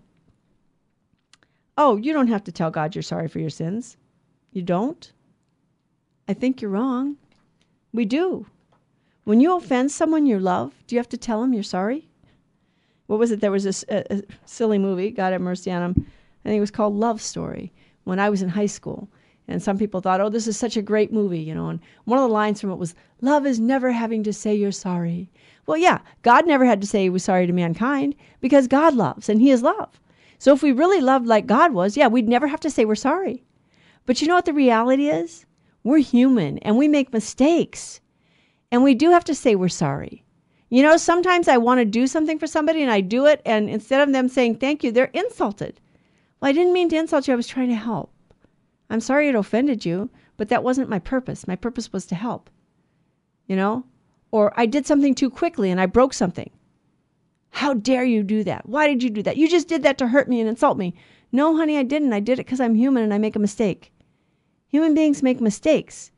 [1.79, 3.97] Oh, you don't have to tell God you're sorry for your sins.
[4.53, 5.11] You don't?
[6.29, 7.17] I think you're wrong.
[7.95, 8.47] We do.
[9.23, 12.09] When you offend someone you love, do you have to tell them you're sorry?
[13.07, 13.41] What was it?
[13.41, 16.07] There was this a, a silly movie, God have mercy on him.
[16.45, 17.73] I think it was called Love Story
[18.03, 19.09] when I was in high school.
[19.47, 21.69] And some people thought, oh, this is such a great movie, you know.
[21.69, 24.73] And one of the lines from it was, love is never having to say you're
[24.73, 25.31] sorry.
[25.67, 29.29] Well, yeah, God never had to say he was sorry to mankind because God loves
[29.29, 30.01] and he is love.
[30.39, 32.97] So if we really loved like God was, yeah, we'd never have to say we're
[32.97, 33.45] sorry.
[34.05, 35.47] But you know what the reality is?
[35.85, 38.01] We're human and we make mistakes.
[38.73, 40.25] And we do have to say we're sorry.
[40.71, 43.71] You know, sometimes I want to do something for somebody and I do it, and
[43.71, 45.81] instead of them saying thank you, they're insulted.
[46.41, 48.13] Well, I didn't mean to insult you, I was trying to help.
[48.91, 51.47] I'm sorry it offended you, but that wasn't my purpose.
[51.47, 52.51] My purpose was to help.
[53.47, 53.85] You know?
[54.33, 56.51] Or I did something too quickly and I broke something.
[57.51, 58.69] How dare you do that?
[58.69, 59.37] Why did you do that?
[59.37, 60.95] You just did that to hurt me and insult me.
[61.31, 62.13] No, honey, I didn't.
[62.13, 63.93] I did it because I'm human and I make a mistake.
[64.75, 66.11] Human beings make mistakes.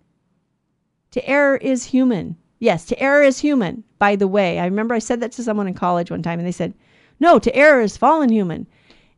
[1.11, 2.37] To err is human.
[2.59, 4.59] Yes, to err is human, by the way.
[4.59, 6.73] I remember I said that to someone in college one time and they said,
[7.21, 8.67] No, to err is fallen human.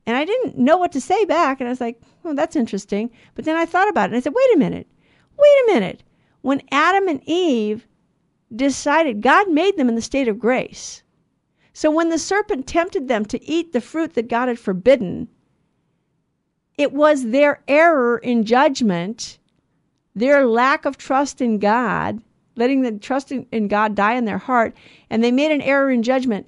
[0.06, 1.60] And I didn't know what to say back.
[1.60, 3.12] And I was like, oh, that's interesting.
[3.36, 4.88] But then I thought about it and I said, wait a minute.
[5.38, 6.02] Wait a minute.
[6.40, 7.86] When Adam and Eve
[8.56, 11.04] decided, God made them in the state of grace.
[11.72, 15.28] So when the serpent tempted them to eat the fruit that God had forbidden,
[16.78, 19.38] it was their error in judgment,
[20.14, 22.22] their lack of trust in God,
[22.54, 24.74] letting the trust in, God die in their heart,
[25.10, 26.46] and they made an error in judgment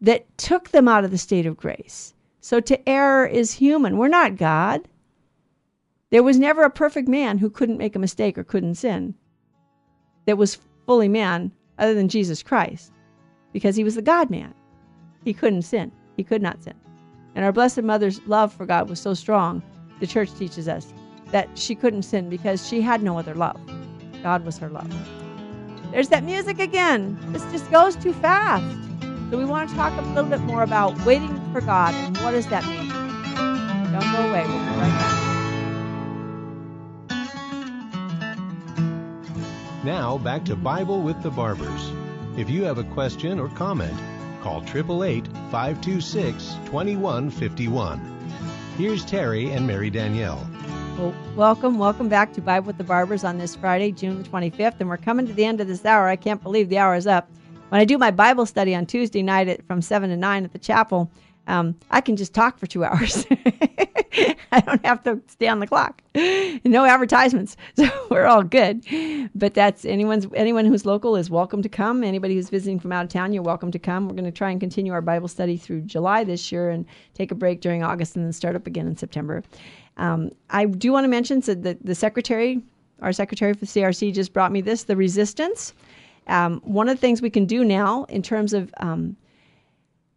[0.00, 2.14] that took them out of the state of grace.
[2.40, 3.96] So to err is human.
[3.96, 4.86] We're not God.
[6.10, 9.14] There was never a perfect man who couldn't make a mistake or couldn't sin
[10.26, 12.92] that was fully man other than Jesus Christ
[13.52, 14.52] because he was the God man.
[15.24, 16.74] He couldn't sin, he could not sin.
[17.34, 19.62] And our Blessed Mother's love for God was so strong,
[20.00, 20.92] the church teaches us,
[21.32, 23.60] that she couldn't sin because she had no other love.
[24.22, 24.92] God was her love.
[25.90, 27.18] There's that music again.
[27.32, 28.64] This just goes too fast.
[29.30, 32.32] So we want to talk a little bit more about waiting for God and what
[32.32, 32.88] does that mean.
[33.92, 34.44] Don't go away.
[34.46, 35.24] We'll be right back.
[39.84, 41.92] Now back to Bible with the Barbers.
[42.36, 43.94] If you have a question or comment,
[44.44, 47.98] call 888 526 2151.
[48.76, 50.46] Here's Terry and Mary Danielle.
[50.98, 54.74] Well, welcome, welcome back to Bible with the Barbers on this Friday, June the 25th.
[54.80, 56.08] And we're coming to the end of this hour.
[56.08, 57.30] I can't believe the hour is up.
[57.70, 60.52] When I do my Bible study on Tuesday night at, from 7 to 9 at
[60.52, 61.10] the chapel,
[61.46, 63.26] um, I can just talk for two hours.
[64.52, 66.00] I don't have to stay on the clock.
[66.64, 68.84] No advertisements, so we're all good.
[69.34, 72.04] But that's anyone's anyone who's local is welcome to come.
[72.04, 74.08] Anybody who's visiting from out of town, you're welcome to come.
[74.08, 77.32] We're going to try and continue our Bible study through July this year, and take
[77.32, 79.42] a break during August, and then start up again in September.
[79.96, 82.62] Um, I do want to mention so the the secretary,
[83.02, 85.74] our secretary for the CRC, just brought me this: the resistance.
[86.26, 89.16] Um, one of the things we can do now in terms of um,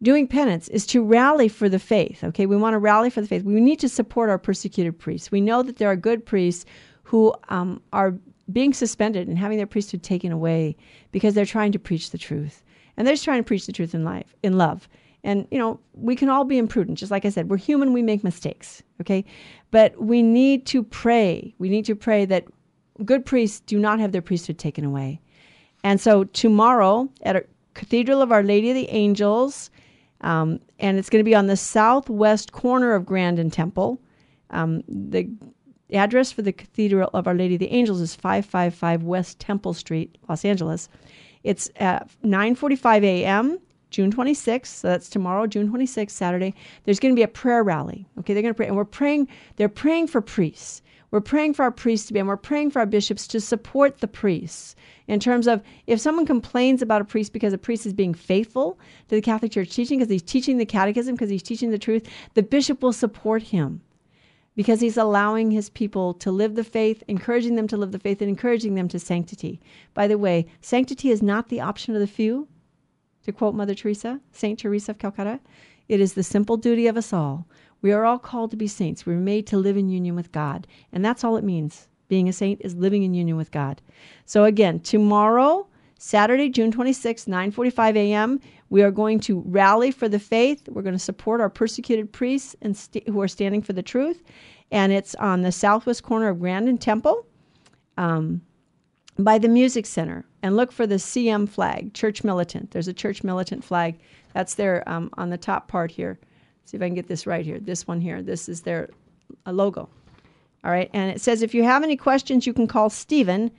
[0.02, 2.22] doing penance is to rally for the faith.
[2.24, 3.42] Okay, we want to rally for the faith.
[3.42, 5.30] We need to support our persecuted priests.
[5.30, 6.64] We know that there are good priests
[7.02, 8.14] who um, are
[8.52, 10.76] being suspended and having their priesthood taken away
[11.12, 12.62] because they're trying to preach the truth,
[12.96, 14.88] and they're just trying to preach the truth in life, in love.
[15.24, 16.98] And you know, we can all be imprudent.
[16.98, 17.92] Just like I said, we're human.
[17.92, 18.82] We make mistakes.
[19.00, 19.24] Okay,
[19.70, 21.54] but we need to pray.
[21.58, 22.46] We need to pray that
[23.04, 25.20] good priests do not have their priesthood taken away
[25.84, 27.44] and so tomorrow at a
[27.74, 29.70] Cathedral of Our Lady of the Angels,
[30.20, 34.00] um, and it's going to be on the southwest corner of Grand and Temple.
[34.50, 35.28] Um, the
[35.92, 40.18] address for the Cathedral of Our Lady of the Angels is 555 West Temple Street,
[40.28, 40.88] Los Angeles.
[41.44, 43.58] It's at 9:45 a.m.
[43.90, 44.66] June 26th.
[44.66, 46.54] So that's tomorrow, June 26th, Saturday.
[46.84, 48.06] There's going to be a prayer rally.
[48.18, 49.28] Okay, they're going to pray, and we're praying.
[49.56, 50.82] They're praying for priests.
[51.10, 53.98] We're praying for our priests to be, and we're praying for our bishops to support
[53.98, 57.94] the priests in terms of if someone complains about a priest because a priest is
[57.94, 58.78] being faithful
[59.08, 62.06] to the Catholic Church teaching, because he's teaching the catechism, because he's teaching the truth,
[62.34, 63.80] the bishop will support him
[64.58, 68.20] because he's allowing his people to live the faith, encouraging them to live the faith,
[68.20, 69.60] and encouraging them to sanctity.
[69.94, 72.48] By the way, sanctity is not the option of the few,
[73.22, 75.38] to quote Mother Teresa, Saint Teresa of Calcutta.
[75.88, 77.46] It is the simple duty of us all.
[77.80, 79.06] We are all called to be saints.
[79.06, 80.66] We're made to live in union with God.
[80.92, 81.88] And that's all it means.
[82.08, 83.82] Being a saint is living in union with God.
[84.24, 85.66] So again, tomorrow,
[85.98, 90.68] Saturday, June 26, 9:45 a.m., we are going to rally for the faith.
[90.68, 94.22] We're going to support our persecuted priests and st- who are standing for the truth.
[94.70, 97.26] And it's on the southwest corner of Grand and Temple
[97.96, 98.42] um,
[99.18, 100.24] by the Music Center.
[100.42, 102.70] And look for the CM flag, Church Militant.
[102.70, 103.98] There's a Church Militant flag.
[104.34, 106.18] That's there um, on the top part here.
[106.68, 107.58] See if I can get this right here.
[107.58, 108.20] This one here.
[108.20, 108.90] This is their
[109.46, 109.88] logo.
[110.62, 110.90] All right.
[110.92, 113.50] And it says if you have any questions, you can call Stephen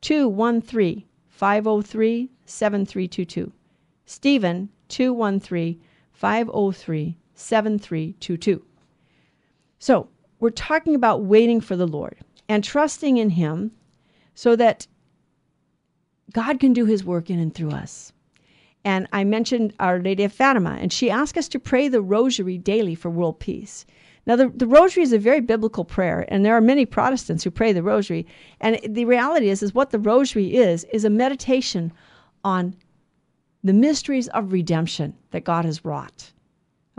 [0.00, 3.52] 213 503 7322.
[4.06, 5.80] Stephen 213
[6.12, 8.64] 503 7322.
[9.80, 10.08] So,
[10.38, 12.16] we're talking about waiting for the Lord
[12.48, 13.72] and trusting in Him
[14.36, 14.86] so that
[16.32, 18.11] God can do His work in and through us.
[18.84, 22.58] And I mentioned Our Lady of Fatima, and she asked us to pray the rosary
[22.58, 23.86] daily for world peace.
[24.26, 27.50] Now, the, the rosary is a very biblical prayer, and there are many Protestants who
[27.50, 28.26] pray the rosary.
[28.60, 31.92] And the reality is, is what the rosary is, is a meditation
[32.44, 32.74] on
[33.64, 36.32] the mysteries of redemption that God has wrought.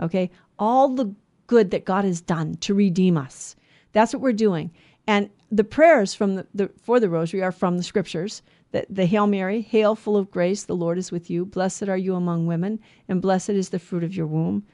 [0.00, 0.30] Okay?
[0.58, 1.14] All the
[1.46, 3.56] good that God has done to redeem us.
[3.92, 4.70] That's what we're doing.
[5.06, 8.42] And the prayers from the, the for the rosary are from the scriptures.
[8.74, 11.44] The, the Hail Mary, Hail full of grace, the Lord is with you.
[11.44, 14.64] Blessed are you among women, and blessed is the fruit of your womb.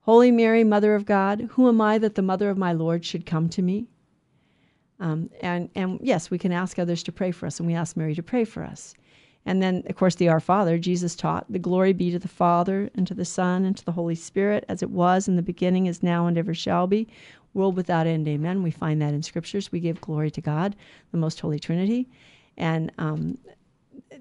[0.00, 3.24] Holy Mary, Mother of God, who am I that the mother of my Lord should
[3.24, 3.86] come to me?
[5.00, 7.96] Um, and, and yes, we can ask others to pray for us, and we ask
[7.96, 8.92] Mary to pray for us.
[9.46, 12.90] And then, of course, the Our Father, Jesus taught, the glory be to the Father,
[12.94, 15.86] and to the Son, and to the Holy Spirit, as it was in the beginning,
[15.86, 17.08] is now, and ever shall be,
[17.54, 18.28] world without end.
[18.28, 18.62] Amen.
[18.62, 19.72] We find that in scriptures.
[19.72, 20.76] We give glory to God,
[21.12, 22.08] the most holy Trinity.
[22.56, 23.38] And um,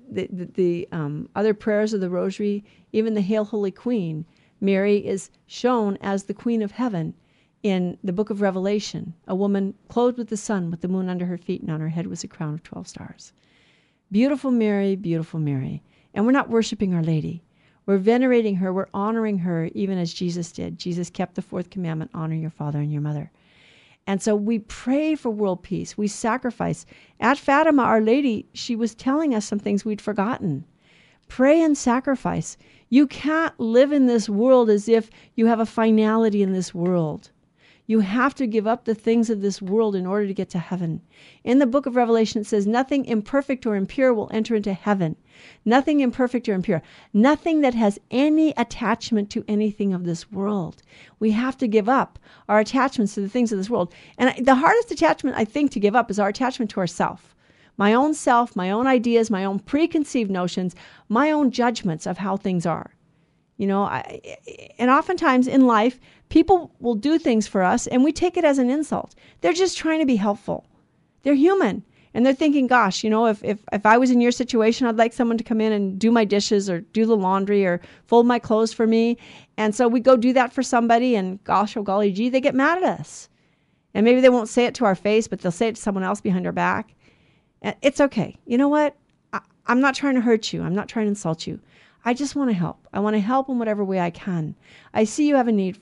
[0.09, 4.25] the, the, the um, other prayers of the Rosary, even the Hail, Holy Queen,
[4.59, 7.13] Mary is shown as the Queen of Heaven
[7.63, 11.25] in the book of Revelation, a woman clothed with the sun, with the moon under
[11.25, 13.33] her feet, and on her head was a crown of 12 stars.
[14.11, 15.83] Beautiful Mary, beautiful Mary.
[16.13, 17.43] And we're not worshiping Our Lady.
[17.87, 20.77] We're venerating her, we're honoring her, even as Jesus did.
[20.77, 23.31] Jesus kept the fourth commandment honor your father and your mother.
[24.05, 25.97] And so we pray for world peace.
[25.97, 26.85] We sacrifice.
[27.19, 30.65] At Fatima, Our Lady, she was telling us some things we'd forgotten.
[31.29, 32.57] Pray and sacrifice.
[32.89, 37.31] You can't live in this world as if you have a finality in this world.
[37.89, 40.59] You have to give up the things of this world in order to get to
[40.59, 41.01] heaven.
[41.45, 45.15] In the book of Revelation, it says, Nothing imperfect or impure will enter into heaven.
[45.63, 46.81] Nothing imperfect or impure.
[47.13, 50.83] Nothing that has any attachment to anything of this world.
[51.21, 52.19] We have to give up
[52.49, 53.93] our attachments to the things of this world.
[54.17, 57.33] And the hardest attachment, I think, to give up is our attachment to ourself
[57.77, 60.75] my own self, my own ideas, my own preconceived notions,
[61.07, 62.96] my own judgments of how things are.
[63.57, 64.37] You know, I,
[64.77, 65.99] and oftentimes in life,
[66.29, 69.15] people will do things for us and we take it as an insult.
[69.41, 70.65] They're just trying to be helpful.
[71.23, 71.83] They're human.
[72.13, 74.95] And they're thinking, gosh, you know, if, if, if I was in your situation, I'd
[74.95, 78.25] like someone to come in and do my dishes or do the laundry or fold
[78.25, 79.17] my clothes for me.
[79.57, 82.55] And so we go do that for somebody, and gosh, oh golly gee, they get
[82.55, 83.29] mad at us.
[83.93, 86.03] And maybe they won't say it to our face, but they'll say it to someone
[86.03, 86.95] else behind our back.
[87.83, 88.35] It's okay.
[88.45, 88.95] You know what?
[89.33, 90.63] I, I'm not trying to hurt you.
[90.63, 91.59] I'm not trying to insult you.
[92.07, 92.87] I just want to help.
[92.93, 94.55] I want to help in whatever way I can.
[94.93, 95.77] I see you have a need,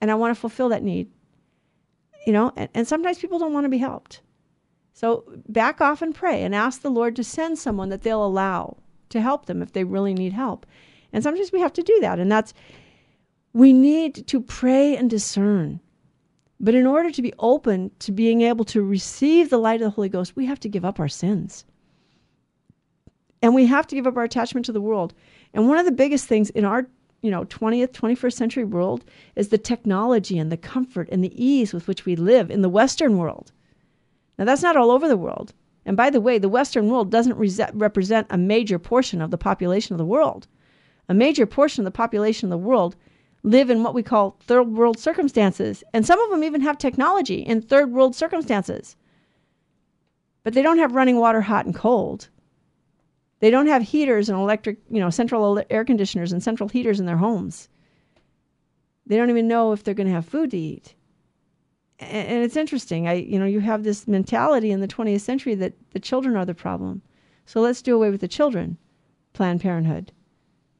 [0.00, 1.08] and I want to fulfill that need.
[2.26, 4.22] You know, and, and sometimes people don't want to be helped.
[4.92, 8.78] So back off and pray and ask the Lord to send someone that they'll allow
[9.10, 10.66] to help them if they really need help.
[11.12, 12.18] And sometimes we have to do that.
[12.18, 12.52] And that's,
[13.52, 15.78] we need to pray and discern.
[16.58, 19.90] But in order to be open to being able to receive the light of the
[19.90, 21.64] Holy Ghost, we have to give up our sins.
[23.42, 25.14] And we have to give up our attachment to the world.
[25.54, 26.86] And one of the biggest things in our
[27.22, 29.04] you know 20th 21st century world
[29.36, 32.68] is the technology and the comfort and the ease with which we live in the
[32.70, 33.52] western world
[34.38, 35.52] now that's not all over the world
[35.84, 39.36] and by the way the western world doesn't re- represent a major portion of the
[39.36, 40.48] population of the world
[41.10, 42.96] a major portion of the population of the world
[43.42, 45.82] live in what we call third world circumstances.
[45.92, 48.96] And some of them even have technology in third world circumstances.
[50.42, 52.28] But they don't have running water hot and cold.
[53.40, 57.06] They don't have heaters and electric, you know, central air conditioners and central heaters in
[57.06, 57.68] their homes.
[59.06, 60.94] They don't even know if they're going to have food to eat.
[61.98, 63.08] and it's interesting.
[63.08, 66.44] I, you know, you have this mentality in the 20th century that the children are
[66.44, 67.02] the problem.
[67.46, 68.78] So let's do away with the children.
[69.32, 70.12] Planned Parenthood.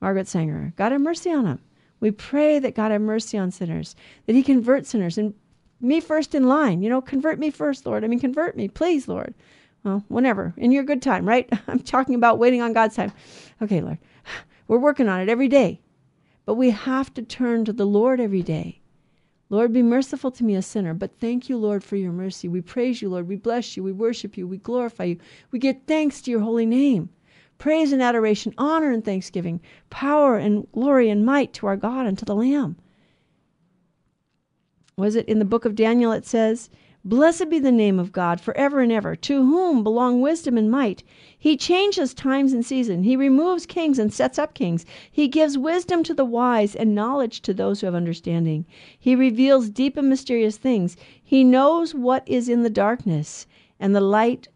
[0.01, 0.73] Margaret Sanger.
[0.77, 1.61] God have mercy on them.
[2.01, 3.95] We pray that God have mercy on sinners,
[4.27, 5.35] that He convert sinners, and
[5.81, 6.83] me first in line.
[6.83, 8.05] You know, convert me first, Lord.
[8.05, 9.35] I mean, convert me, please, Lord.
[9.83, 11.49] Well, whenever, in your good time, right?
[11.67, 13.13] I'm talking about waiting on God's time.
[13.63, 13.99] Okay, Lord.
[14.69, 15.81] We're working on it every day.
[16.45, 18.81] But we have to turn to the Lord every day.
[19.49, 20.95] Lord, be merciful to me, a sinner.
[20.95, 22.47] But thank you, Lord, for your mercy.
[22.47, 23.27] We praise you, Lord.
[23.29, 23.83] We bless you.
[23.83, 24.47] We worship you.
[24.47, 25.19] We glorify you.
[25.51, 27.11] We give thanks to your holy name.
[27.59, 29.61] Praise and adoration, honor and thanksgiving,
[29.91, 32.77] power and glory and might to our God and to the Lamb.
[34.97, 36.13] Was it in the book of Daniel?
[36.13, 36.71] It says,
[37.03, 41.03] Blessed be the name of God forever and ever, to whom belong wisdom and might.
[41.39, 43.07] He changes times and seasons.
[43.07, 44.85] He removes kings and sets up kings.
[45.11, 48.67] He gives wisdom to the wise and knowledge to those who have understanding.
[48.99, 50.95] He reveals deep and mysterious things.
[51.23, 53.47] He knows what is in the darkness,
[53.79, 54.49] and the light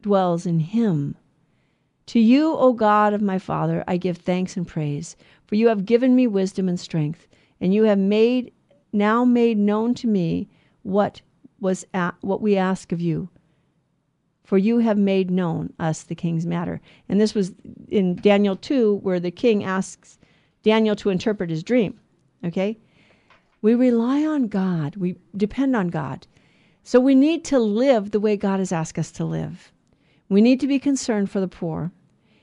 [0.00, 1.16] dwells in him.
[2.06, 5.84] To you, O God of my Father, I give thanks and praise, for you have
[5.84, 7.26] given me wisdom and strength,
[7.60, 8.52] and you have made
[8.92, 10.48] now made known to me
[10.82, 11.20] what
[11.60, 13.28] was at, what we ask of you.
[14.44, 16.80] For you have made known us the king's matter.
[17.08, 17.52] And this was
[17.88, 20.18] in Daniel 2, where the king asks
[20.62, 22.00] Daniel to interpret his dream.
[22.44, 22.78] Okay?
[23.60, 26.26] We rely on God, we depend on God.
[26.82, 29.72] So we need to live the way God has asked us to live.
[30.28, 31.92] We need to be concerned for the poor.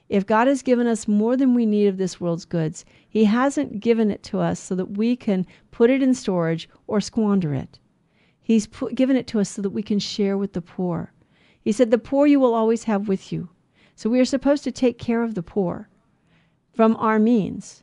[0.07, 3.80] If God has given us more than we need of this world's goods, He hasn't
[3.80, 7.80] given it to us so that we can put it in storage or squander it.
[8.45, 11.11] He's put, given it to us so that we can share with the poor.
[11.63, 13.49] He said, The poor you will always have with you.
[13.95, 15.89] So we are supposed to take care of the poor
[16.71, 17.81] from our means.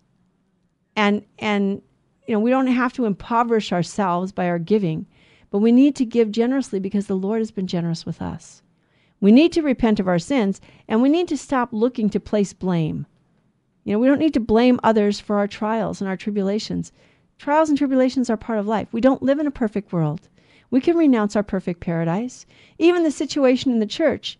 [0.95, 1.83] And, and
[2.29, 5.07] you know, we don't have to impoverish ourselves by our giving,
[5.51, 8.63] but we need to give generously because the Lord has been generous with us.
[9.21, 12.53] We need to repent of our sins and we need to stop looking to place
[12.53, 13.05] blame.
[13.83, 16.93] You know, we don't need to blame others for our trials and our tribulations.
[17.37, 18.87] Trials and tribulations are part of life.
[18.93, 20.29] We don't live in a perfect world.
[20.73, 22.47] We can renounce our perfect paradise.
[22.79, 24.39] Even the situation in the church.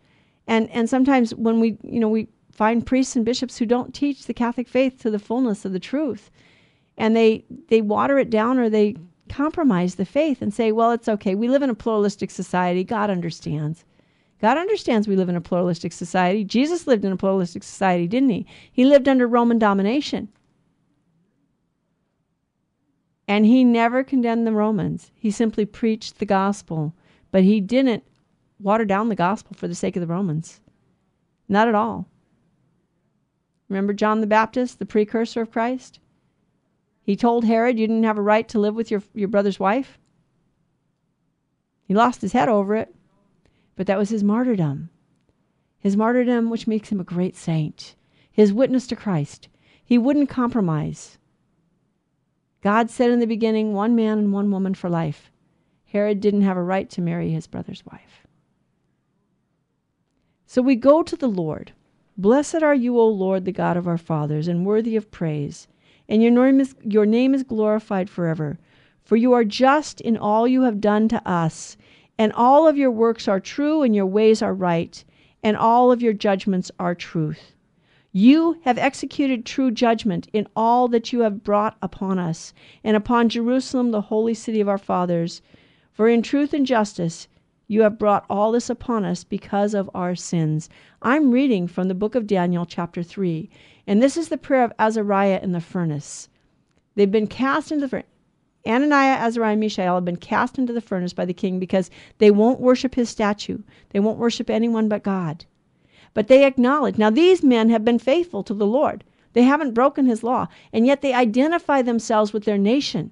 [0.49, 4.25] And and sometimes when we, you know, we find priests and bishops who don't teach
[4.25, 6.31] the Catholic faith to the fullness of the truth.
[6.97, 8.97] And they they water it down or they
[9.29, 11.35] compromise the faith and say, well, it's okay.
[11.35, 12.83] We live in a pluralistic society.
[12.83, 13.85] God understands.
[14.41, 16.45] God understands we live in a pluralistic society.
[16.45, 18.47] Jesus lived in a pluralistic society, didn't he?
[18.73, 20.29] He lived under Roman domination.
[23.33, 25.11] And he never condemned the Romans.
[25.15, 26.93] He simply preached the gospel,
[27.31, 28.05] but he didn't
[28.61, 30.61] water down the gospel for the sake of the Romans.
[31.49, 32.07] Not at all.
[33.71, 35.99] Remember John the Baptist, the precursor of Christ?
[37.01, 39.99] He told Herod you didn't have a right to live with your, your brother's wife.
[41.85, 42.95] He lost his head over it,
[43.77, 44.91] but that was his martyrdom.
[45.79, 47.95] His martyrdom, which makes him a great saint.
[48.31, 49.49] His witness to Christ.
[49.83, 51.17] He wouldn't compromise.
[52.63, 55.31] God said in the beginning, one man and one woman for life.
[55.87, 58.27] Herod didn't have a right to marry his brother's wife.
[60.47, 61.73] So we go to the Lord.
[62.17, 65.67] Blessed are you, O Lord, the God of our fathers, and worthy of praise.
[66.09, 68.59] And your name is, your name is glorified forever.
[69.03, 71.77] For you are just in all you have done to us,
[72.19, 75.03] and all of your works are true, and your ways are right,
[75.43, 77.52] and all of your judgments are truth.
[78.15, 82.53] You have executed true judgment in all that you have brought upon us,
[82.85, 85.41] and upon Jerusalem, the holy city of our fathers.
[85.93, 87.27] For in truth and justice
[87.69, 90.69] you have brought all this upon us because of our sins.
[91.01, 93.49] I'm reading from the book of Daniel, chapter 3,
[93.87, 96.29] and this is the prayer of Azariah in the furnace.
[96.95, 98.07] They've been cast into the furnace.
[98.67, 102.31] Ananiah, Azariah, and Mishael have been cast into the furnace by the king because they
[102.31, 103.63] won't worship his statue.
[103.89, 105.47] They won't worship anyone but God.
[106.15, 106.99] But they acknowledge.
[106.99, 109.05] Now, these men have been faithful to the Lord.
[109.33, 113.11] They haven't broken his law, and yet they identify themselves with their nation.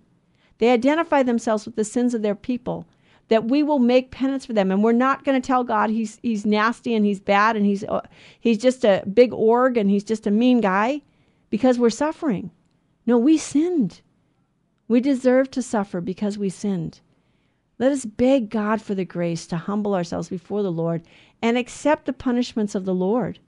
[0.59, 2.87] They identify themselves with the sins of their people.
[3.29, 6.19] That we will make penance for them, and we're not going to tell God he's
[6.21, 8.01] he's nasty and he's bad and he's uh,
[8.41, 11.03] he's just a big org and he's just a mean guy,
[11.49, 12.51] because we're suffering.
[13.07, 14.01] No, we sinned.
[14.89, 17.01] We deserve to suffer because we sinned.
[17.81, 21.01] Let us beg God for the grace to humble ourselves before the Lord
[21.41, 23.39] and accept the punishments of the Lord.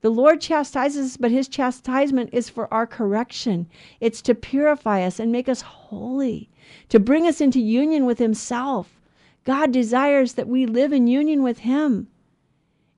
[0.00, 3.68] The Lord chastises us, but his chastisement is for our correction.
[4.00, 6.48] It's to purify us and make us holy,
[6.88, 8.98] to bring us into union with himself.
[9.44, 12.08] God desires that we live in union with him.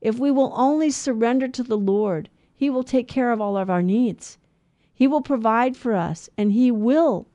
[0.01, 3.69] If we will only surrender to the Lord, he will take care of all of
[3.69, 4.39] our needs.
[4.95, 7.27] He will provide for us, and he will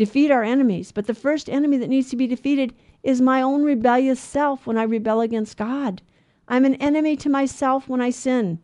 [0.00, 0.92] defeat our enemies.
[0.92, 2.72] But the first enemy that needs to be defeated
[3.02, 6.00] is my own rebellious self when I rebel against God.
[6.48, 8.60] I'm an enemy to myself when I sin.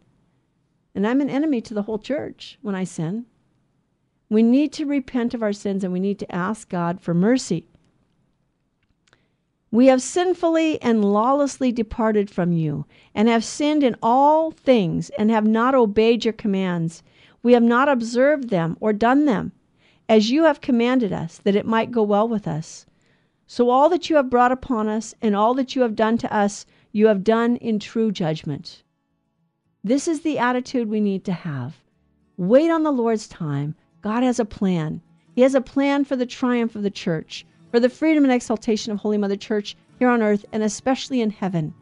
[0.94, 3.26] And I'm an enemy to the whole church when I sin.
[4.30, 7.66] We need to repent of our sins and we need to ask God for mercy.
[9.70, 15.30] We have sinfully and lawlessly departed from you, and have sinned in all things, and
[15.30, 17.02] have not obeyed your commands.
[17.42, 19.52] We have not observed them or done them,
[20.08, 22.86] as you have commanded us, that it might go well with us.
[23.46, 26.34] So all that you have brought upon us, and all that you have done to
[26.34, 28.82] us, you have done in true judgment.
[29.84, 31.76] This is the attitude we need to have.
[32.36, 33.74] Wait on the Lord's time.
[34.02, 35.00] God has a plan.
[35.34, 38.92] He has a plan for the triumph of the church for the freedom and exaltation
[38.92, 41.74] of Holy Mother Church here on earth and especially in heaven.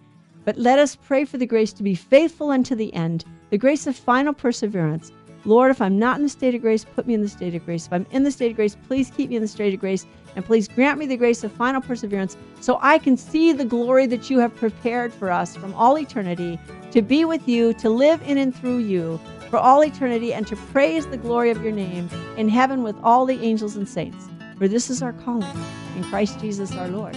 [0.44, 3.86] But let us pray for the grace to be faithful unto the end, the grace
[3.86, 5.12] of final perseverance.
[5.44, 7.64] Lord, if I'm not in the state of grace, put me in the state of
[7.64, 7.86] grace.
[7.86, 10.06] If I'm in the state of grace, please keep me in the state of grace.
[10.36, 14.06] And please grant me the grace of final perseverance so I can see the glory
[14.06, 16.58] that you have prepared for us from all eternity
[16.90, 19.20] to be with you, to live in and through you
[19.50, 23.24] for all eternity, and to praise the glory of your name in heaven with all
[23.26, 25.56] the angels and saints for this is our calling
[25.96, 27.16] in Christ Jesus our Lord.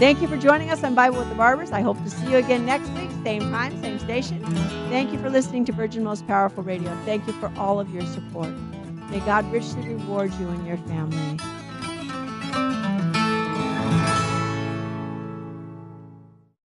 [0.00, 1.72] Thank you for joining us on Bible with the Barbers.
[1.72, 4.42] I hope to see you again next week, same time, same station.
[4.88, 6.96] Thank you for listening to Virgin Most Powerful Radio.
[7.04, 8.48] Thank you for all of your support.
[9.10, 11.36] May God richly reward you and your family.